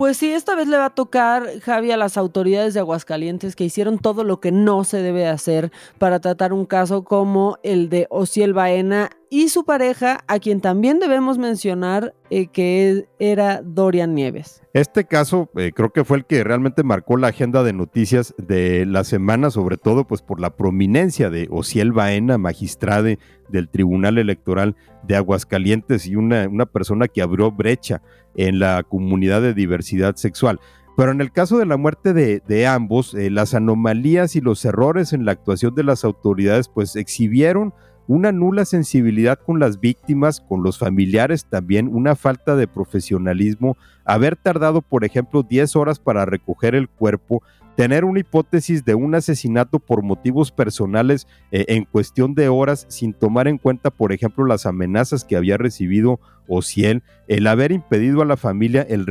Pues 0.02 0.18
sí, 0.18 0.34
esta 0.34 0.56
vez 0.56 0.68
le 0.68 0.78
va 0.78 0.86
a 0.86 0.96
tocar, 0.96 1.60
Javi, 1.60 1.92
a 1.92 1.96
las 1.96 2.18
autoridades 2.18 2.74
de 2.74 2.80
Aguascalientes 2.80 3.56
que 3.56 3.66
hicieron 3.66 4.00
todo 4.00 4.24
lo 4.24 4.40
que 4.40 4.52
no 4.52 4.84
se 4.84 4.98
debe 4.98 5.28
hacer 5.28 5.72
para 6.00 6.20
tratar 6.20 6.54
un 6.54 6.66
caso 6.66 7.04
como 7.04 7.60
el 7.62 7.88
de 7.88 8.08
Ociel 8.10 8.52
Baena 8.52 9.12
y 9.34 9.48
su 9.48 9.64
pareja, 9.64 10.26
a 10.28 10.40
quien 10.40 10.60
también 10.60 11.00
debemos 11.00 11.38
mencionar 11.38 12.14
eh, 12.30 12.48
que 12.48 13.06
era 13.18 13.62
Dorian 13.64 14.14
Nieves. 14.14 14.62
Este 14.74 15.06
caso 15.06 15.50
eh, 15.56 15.72
creo 15.74 15.92
que 15.92 16.04
fue 16.04 16.18
el 16.18 16.26
que 16.26 16.44
realmente 16.44 16.84
marcó 16.84 17.16
la 17.16 17.30
agenda 17.30 17.64
de 17.64 17.72
noticias 17.72 18.36
de 18.38 18.86
la 18.86 19.06
semana, 19.06 19.50
sobre 19.50 19.78
todo 19.78 20.06
pues 20.06 20.22
por 20.22 20.42
la 20.42 20.58
prominencia 20.58 21.30
de 21.30 21.48
Ociel 21.50 21.94
Baena, 21.94 22.38
magistrade 22.38 23.20
del 23.48 23.70
Tribunal 23.70 24.18
Electoral 24.18 24.76
de 25.04 25.16
Aguascalientes 25.16 26.08
y 26.08 26.18
una, 26.18 26.50
una 26.50 26.66
persona 26.66 27.08
que 27.08 27.22
abrió 27.22 27.54
brecha 27.54 28.02
en 28.36 28.60
la 28.60 28.84
comunidad 28.84 29.42
de 29.42 29.54
diversidad 29.54 30.18
sexual. 30.18 30.60
Pero 30.98 31.14
en 31.14 31.22
el 31.22 31.32
caso 31.32 31.58
de 31.58 31.66
la 31.66 31.78
muerte 31.78 32.14
de, 32.14 32.68
ambos, 32.68 33.14
eh, 33.14 33.30
las 33.30 33.54
anomalías 33.54 34.36
y 34.36 34.42
los 34.42 34.66
errores 34.66 35.14
en 35.14 35.24
la 35.24 35.32
actuación 35.32 35.74
de 35.74 35.84
las 35.84 36.04
autoridades 36.04 36.68
pues 36.68 36.98
exhibieron 36.98 37.74
una 38.12 38.34
nula 38.34 38.66
sensibilidad 38.66 39.40
con 39.40 39.62
las 39.62 39.80
víctimas, 39.80 40.42
con 40.42 40.64
los 40.64 40.78
familiares 40.78 41.46
también, 41.46 41.88
una 41.88 42.18
falta 42.18 42.58
de 42.58 42.68
profesionalismo, 42.68 43.78
haber 44.04 44.36
tardado, 44.36 44.82
por 44.82 45.06
ejemplo, 45.06 45.44
10 45.44 45.78
horas 45.78 46.00
para 46.00 46.26
recoger 46.26 46.76
el 46.76 46.90
cuerpo, 46.90 47.42
tener 47.82 48.06
una 48.06 48.20
hipótesis 48.20 48.86
de 48.86 48.94
un 48.94 49.16
asesinato 49.16 49.80
por 49.80 50.04
motivos 50.04 50.52
personales 50.52 51.26
eh, 51.52 51.66
en 51.68 51.86
cuestión 51.86 52.36
de 52.36 52.48
horas 52.48 52.86
sin 52.90 53.12
tomar 53.12 53.48
en 53.48 53.58
cuenta, 53.58 53.90
por 53.90 54.14
ejemplo, 54.14 54.46
las 54.46 54.68
amenazas 54.68 55.26
que 55.26 55.36
había 55.36 55.58
recibido 55.58 56.20
Ociel, 56.48 57.04
el 57.28 57.48
haber 57.48 57.72
impedido 57.72 58.22
a 58.22 58.26
la 58.26 58.36
familia 58.36 58.82
el, 58.82 59.06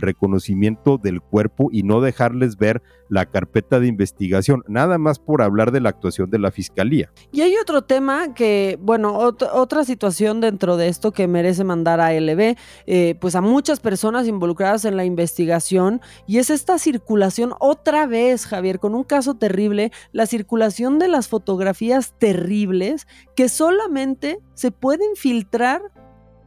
reconocimiento 0.00 0.96
del 0.96 1.20
cuerpo 1.20 1.68
y 1.70 1.82
no 1.82 2.00
dejarles 2.00 2.56
ver 2.56 2.82
la 3.08 3.26
carpeta 3.26 3.78
de 3.78 3.86
investigación, 3.86 4.64
nada 4.66 4.96
más 4.98 5.18
por 5.18 5.42
hablar 5.42 5.72
de 5.72 5.80
la 5.80 5.90
actuación 5.90 6.30
de 6.30 6.38
la 6.38 6.50
fiscalía. 6.50 7.12
Y 7.32 7.42
hay 7.42 7.54
otro 7.56 7.82
tema 7.82 8.34
que, 8.34 8.78
bueno, 8.80 9.16
otra 9.18 9.84
situación 9.84 10.40
dentro 10.40 10.76
de 10.76 10.88
esto 10.88 11.12
que 11.12 11.28
merece 11.28 11.64
mandar 11.64 12.00
a 12.00 12.18
LB, 12.18 12.56
eh, 12.86 13.14
pues 13.20 13.34
a 13.34 13.42
muchas 13.42 13.78
personas 13.78 14.26
involucradas 14.26 14.86
en 14.86 14.96
la 14.96 15.04
investigación, 15.04 16.00
y 16.26 16.38
es 16.38 16.50
esta 16.50 16.78
circulación 16.78 17.52
otra 17.60 18.06
vez, 18.06 18.15
Javier, 18.46 18.78
con 18.78 18.94
un 18.94 19.04
caso 19.04 19.34
terrible, 19.34 19.92
la 20.12 20.26
circulación 20.26 20.98
de 20.98 21.08
las 21.08 21.28
fotografías 21.28 22.14
terribles 22.18 23.06
que 23.34 23.48
solamente 23.48 24.38
se 24.54 24.70
pueden 24.70 25.16
filtrar 25.16 25.82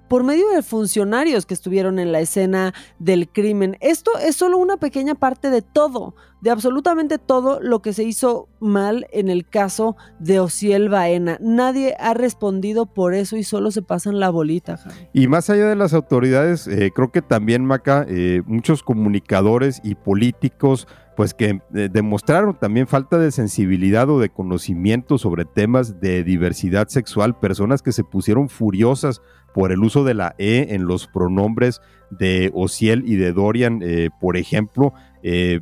por 0.09 0.23
medio 0.23 0.49
de 0.49 0.63
funcionarios 0.63 1.45
que 1.45 1.53
estuvieron 1.53 1.99
en 1.99 2.11
la 2.11 2.19
escena 2.19 2.73
del 2.97 3.29
crimen. 3.29 3.77
Esto 3.79 4.11
es 4.17 4.35
solo 4.35 4.57
una 4.57 4.77
pequeña 4.77 5.15
parte 5.15 5.51
de 5.51 5.61
todo, 5.61 6.15
de 6.41 6.49
absolutamente 6.49 7.17
todo 7.17 7.59
lo 7.61 7.81
que 7.81 7.93
se 7.93 8.03
hizo 8.03 8.47
mal 8.59 9.07
en 9.11 9.29
el 9.29 9.47
caso 9.47 9.95
de 10.19 10.39
Ociel 10.39 10.89
Baena. 10.89 11.37
Nadie 11.41 11.95
ha 11.99 12.13
respondido 12.13 12.85
por 12.85 13.13
eso 13.13 13.37
y 13.37 13.43
solo 13.43 13.71
se 13.71 13.81
pasan 13.81 14.19
la 14.19 14.29
bolita. 14.29 14.79
Y 15.13 15.27
más 15.27 15.49
allá 15.49 15.67
de 15.67 15.75
las 15.75 15.93
autoridades, 15.93 16.67
eh, 16.67 16.91
creo 16.93 17.11
que 17.11 17.21
también, 17.21 17.65
Maca, 17.65 18.05
eh, 18.07 18.41
muchos 18.45 18.83
comunicadores 18.83 19.81
y 19.83 19.95
políticos 19.95 20.87
pues 21.19 21.33
que 21.33 21.61
eh, 21.75 21.89
demostraron 21.91 22.57
también 22.57 22.87
falta 22.87 23.17
de 23.17 23.31
sensibilidad 23.31 24.09
o 24.09 24.21
de 24.21 24.29
conocimiento 24.29 25.17
sobre 25.17 25.43
temas 25.43 25.99
de 25.99 26.23
diversidad 26.23 26.87
sexual, 26.87 27.37
personas 27.37 27.81
que 27.81 27.91
se 27.91 28.05
pusieron 28.05 28.47
furiosas 28.47 29.21
por 29.53 29.73
el 29.73 29.83
uso 29.83 30.05
de 30.05 30.13
la 30.13 30.33
E 30.37 30.67
en 30.69 30.85
los 30.85 31.07
pronombres 31.07 31.81
de 32.09 32.51
Ociel 32.53 33.03
y 33.05 33.17
de 33.17 33.33
Dorian, 33.33 33.81
eh, 33.83 34.11
por 34.21 34.37
ejemplo. 34.37 34.93
Eh, 35.21 35.59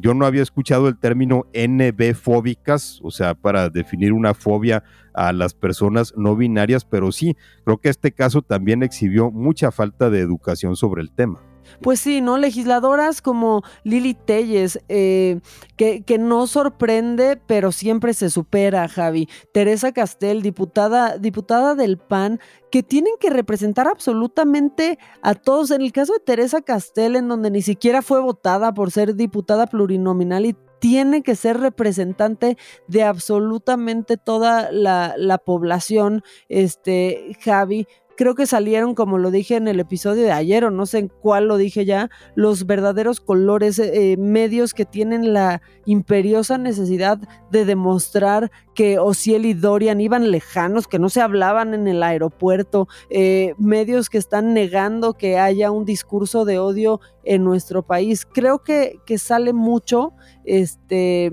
yo 0.00 0.14
no 0.14 0.26
había 0.26 0.42
escuchado 0.42 0.88
el 0.88 0.98
término 0.98 1.46
NB 1.54 2.14
fóbicas, 2.14 3.00
o 3.02 3.10
sea, 3.10 3.34
para 3.34 3.68
definir 3.68 4.12
una 4.12 4.34
fobia 4.34 4.84
a 5.14 5.32
las 5.32 5.54
personas 5.54 6.14
no 6.16 6.36
binarias, 6.36 6.84
pero 6.84 7.12
sí, 7.12 7.36
creo 7.64 7.78
que 7.78 7.88
este 7.88 8.12
caso 8.12 8.42
también 8.42 8.82
exhibió 8.82 9.30
mucha 9.30 9.70
falta 9.70 10.10
de 10.10 10.20
educación 10.20 10.76
sobre 10.76 11.02
el 11.02 11.10
tema. 11.10 11.40
Pues 11.80 12.00
sí, 12.00 12.20
¿no? 12.20 12.38
Legisladoras 12.38 13.22
como 13.22 13.62
Lili 13.84 14.14
Telles, 14.14 14.80
eh, 14.88 15.40
que, 15.76 16.18
no 16.18 16.46
sorprende, 16.46 17.40
pero 17.46 17.72
siempre 17.72 18.14
se 18.14 18.30
supera, 18.30 18.88
Javi. 18.88 19.28
Teresa 19.52 19.92
Castel, 19.92 20.42
diputada, 20.42 21.18
diputada 21.18 21.74
del 21.74 21.98
PAN, 21.98 22.40
que 22.70 22.82
tienen 22.82 23.14
que 23.20 23.30
representar 23.30 23.88
absolutamente 23.88 24.98
a 25.22 25.34
todos. 25.34 25.70
En 25.70 25.82
el 25.82 25.92
caso 25.92 26.14
de 26.14 26.20
Teresa 26.20 26.62
Castel, 26.62 27.16
en 27.16 27.28
donde 27.28 27.50
ni 27.50 27.62
siquiera 27.62 28.02
fue 28.02 28.20
votada 28.20 28.72
por 28.74 28.90
ser 28.90 29.14
diputada 29.14 29.66
plurinominal 29.66 30.46
y 30.46 30.56
tiene 30.78 31.22
que 31.22 31.36
ser 31.36 31.58
representante 31.58 32.56
de 32.86 33.02
absolutamente 33.02 34.16
toda 34.16 34.70
la, 34.70 35.14
la 35.16 35.38
población, 35.38 36.22
este, 36.48 37.36
Javi 37.42 37.86
creo 38.16 38.34
que 38.34 38.46
salieron, 38.46 38.94
como 38.94 39.18
lo 39.18 39.30
dije 39.30 39.56
en 39.56 39.68
el 39.68 39.80
episodio 39.80 40.24
de 40.24 40.32
ayer, 40.32 40.64
o 40.64 40.70
no 40.70 40.86
sé 40.86 40.98
en 40.98 41.08
cuál 41.08 41.48
lo 41.48 41.56
dije 41.56 41.84
ya, 41.84 42.10
los 42.34 42.66
verdaderos 42.66 43.20
colores, 43.20 43.78
eh, 43.78 44.16
medios 44.18 44.74
que 44.74 44.84
tienen 44.84 45.32
la 45.32 45.62
imperiosa 45.84 46.58
necesidad 46.58 47.18
de 47.50 47.64
demostrar 47.64 48.50
que 48.74 48.98
Ociel 48.98 49.46
y 49.46 49.54
Dorian 49.54 50.00
iban 50.00 50.30
lejanos, 50.30 50.88
que 50.88 50.98
no 50.98 51.08
se 51.08 51.20
hablaban 51.20 51.74
en 51.74 51.86
el 51.86 52.02
aeropuerto, 52.02 52.88
eh, 53.10 53.54
medios 53.58 54.10
que 54.10 54.18
están 54.18 54.54
negando 54.54 55.14
que 55.14 55.38
haya 55.38 55.70
un 55.70 55.84
discurso 55.84 56.44
de 56.44 56.58
odio 56.58 57.00
en 57.24 57.44
nuestro 57.44 57.86
país. 57.86 58.26
Creo 58.26 58.62
que, 58.62 58.98
que 59.06 59.18
sale 59.18 59.52
mucho 59.52 60.12
este 60.44 61.32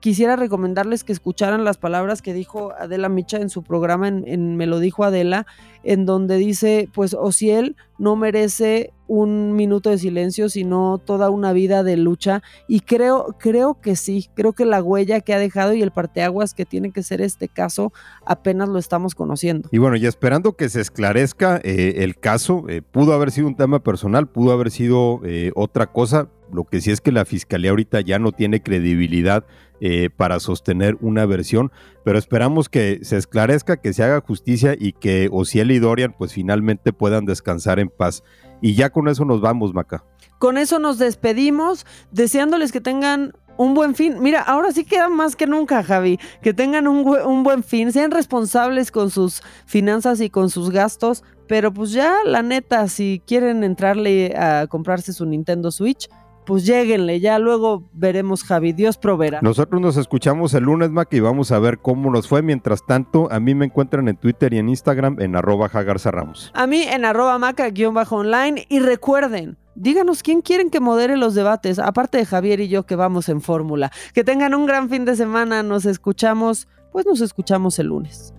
quisiera 0.00 0.36
recomendarles 0.36 1.04
que 1.04 1.12
escucharan 1.12 1.64
las 1.64 1.78
palabras 1.78 2.22
que 2.22 2.32
dijo 2.32 2.72
Adela 2.78 3.08
Micha 3.08 3.38
en 3.38 3.50
su 3.50 3.62
programa 3.62 4.08
en, 4.08 4.56
Me 4.56 4.66
lo 4.66 4.78
dijo 4.78 5.04
Adela, 5.04 5.46
en 5.82 6.06
donde 6.06 6.36
dice, 6.36 6.88
pues 6.92 7.14
Ociel 7.14 7.76
no 7.98 8.16
merece 8.16 8.92
un 9.06 9.56
minuto 9.56 9.90
de 9.90 9.98
silencio, 9.98 10.48
sino 10.48 10.98
toda 10.98 11.30
una 11.30 11.52
vida 11.52 11.82
de 11.82 11.96
lucha. 11.96 12.42
Y 12.68 12.80
creo, 12.80 13.36
creo 13.38 13.80
que 13.80 13.96
sí, 13.96 14.28
creo 14.34 14.52
que 14.52 14.64
la 14.64 14.82
huella 14.82 15.20
que 15.20 15.34
ha 15.34 15.38
dejado 15.38 15.72
y 15.74 15.82
el 15.82 15.90
parteaguas 15.90 16.54
que 16.54 16.66
tiene 16.66 16.92
que 16.92 17.02
ser 17.02 17.20
este 17.20 17.48
caso, 17.48 17.92
apenas 18.24 18.68
lo 18.68 18.78
estamos 18.78 19.14
conociendo. 19.14 19.68
Y 19.72 19.78
bueno, 19.78 19.96
y 19.96 20.06
esperando 20.06 20.54
que 20.56 20.68
se 20.68 20.80
esclarezca 20.80 21.60
eh, 21.64 22.04
el 22.04 22.18
caso, 22.18 22.64
eh, 22.68 22.82
pudo 22.82 23.14
haber 23.14 23.30
sido 23.30 23.48
un 23.48 23.56
tema 23.56 23.82
personal, 23.82 24.28
pudo 24.28 24.52
haber 24.52 24.70
sido 24.70 25.20
eh, 25.24 25.50
otra 25.54 25.90
cosa. 25.90 26.28
Lo 26.52 26.64
que 26.64 26.80
sí 26.80 26.90
es 26.90 27.00
que 27.00 27.12
la 27.12 27.24
fiscalía 27.24 27.70
ahorita 27.70 28.00
ya 28.00 28.18
no 28.18 28.32
tiene 28.32 28.62
credibilidad 28.62 29.44
eh, 29.80 30.10
para 30.14 30.40
sostener 30.40 30.96
una 31.00 31.24
versión, 31.26 31.70
pero 32.04 32.18
esperamos 32.18 32.68
que 32.68 33.00
se 33.02 33.16
esclarezca, 33.16 33.76
que 33.76 33.92
se 33.92 34.02
haga 34.02 34.20
justicia 34.20 34.74
y 34.78 34.92
que 34.92 35.28
Ociel 35.30 35.70
y 35.70 35.78
Dorian 35.78 36.14
pues 36.16 36.32
finalmente 36.32 36.92
puedan 36.92 37.26
descansar 37.26 37.78
en 37.78 37.88
paz. 37.88 38.24
Y 38.60 38.74
ya 38.74 38.90
con 38.90 39.08
eso 39.08 39.24
nos 39.24 39.40
vamos, 39.40 39.74
Maca. 39.74 40.04
Con 40.38 40.58
eso 40.58 40.78
nos 40.78 40.98
despedimos, 40.98 41.86
deseándoles 42.10 42.72
que 42.72 42.80
tengan 42.80 43.34
un 43.56 43.74
buen 43.74 43.94
fin. 43.94 44.20
Mira, 44.20 44.40
ahora 44.40 44.72
sí 44.72 44.84
queda 44.84 45.08
más 45.08 45.36
que 45.36 45.46
nunca, 45.46 45.82
Javi. 45.82 46.18
Que 46.42 46.54
tengan 46.54 46.88
un, 46.88 47.06
un, 47.06 47.42
buen 47.42 47.62
fin, 47.62 47.92
sean 47.92 48.10
responsables 48.10 48.90
con 48.90 49.10
sus 49.10 49.42
finanzas 49.66 50.20
y 50.20 50.30
con 50.30 50.48
sus 50.48 50.70
gastos. 50.70 51.24
Pero 51.46 51.72
pues 51.72 51.92
ya, 51.92 52.18
la 52.24 52.42
neta, 52.42 52.88
si 52.88 53.20
quieren 53.26 53.64
entrarle 53.64 54.34
a 54.36 54.66
comprarse 54.68 55.12
su 55.12 55.26
Nintendo 55.26 55.70
Switch, 55.70 56.08
pues 56.48 56.64
lleguenle, 56.64 57.20
ya 57.20 57.38
luego 57.38 57.90
veremos, 57.92 58.42
Javi. 58.42 58.72
Dios 58.72 58.96
proveerá. 58.96 59.40
Nosotros 59.42 59.82
nos 59.82 59.98
escuchamos 59.98 60.54
el 60.54 60.64
lunes, 60.64 60.88
Mac, 60.88 61.12
y 61.12 61.20
vamos 61.20 61.52
a 61.52 61.58
ver 61.58 61.78
cómo 61.78 62.10
nos 62.10 62.26
fue. 62.26 62.40
Mientras 62.40 62.86
tanto, 62.86 63.30
a 63.30 63.38
mí 63.38 63.54
me 63.54 63.66
encuentran 63.66 64.08
en 64.08 64.16
Twitter 64.16 64.54
y 64.54 64.58
en 64.58 64.70
Instagram 64.70 65.20
en 65.20 65.36
arroba 65.36 65.68
Jagarza 65.68 66.10
Ramos. 66.10 66.50
A 66.54 66.66
mí 66.66 66.84
en 66.84 67.04
arroba 67.04 67.38
maca-online. 67.38 68.64
Y 68.70 68.78
recuerden, 68.78 69.58
díganos 69.74 70.22
quién 70.22 70.40
quieren 70.40 70.70
que 70.70 70.80
modere 70.80 71.18
los 71.18 71.34
debates, 71.34 71.78
aparte 71.78 72.16
de 72.16 72.24
Javier 72.24 72.60
y 72.60 72.68
yo 72.68 72.86
que 72.86 72.96
vamos 72.96 73.28
en 73.28 73.42
fórmula. 73.42 73.92
Que 74.14 74.24
tengan 74.24 74.54
un 74.54 74.64
gran 74.64 74.88
fin 74.88 75.04
de 75.04 75.16
semana. 75.16 75.62
Nos 75.62 75.84
escuchamos, 75.84 76.66
pues 76.92 77.04
nos 77.04 77.20
escuchamos 77.20 77.78
el 77.78 77.88
lunes. 77.88 78.32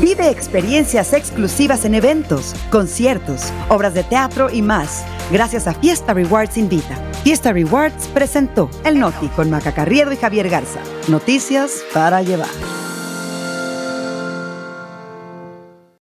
Vive 0.00 0.28
experiencias 0.28 1.14
exclusivas 1.14 1.86
en 1.86 1.94
eventos, 1.94 2.54
conciertos, 2.70 3.50
obras 3.70 3.94
de 3.94 4.04
teatro 4.04 4.50
y 4.52 4.60
más, 4.60 5.06
gracias 5.32 5.66
a 5.66 5.72
Fiesta 5.72 6.12
Rewards 6.12 6.58
Invita. 6.58 6.96
Fiesta 7.24 7.50
Rewards 7.50 8.06
presentó 8.08 8.68
El 8.84 8.98
Noti 8.98 9.28
con 9.28 9.48
Maca 9.48 9.72
Carriedo 9.72 10.12
y 10.12 10.16
Javier 10.16 10.50
Garza. 10.50 10.80
Noticias 11.08 11.82
para 11.94 12.20
llevar. 12.20 12.48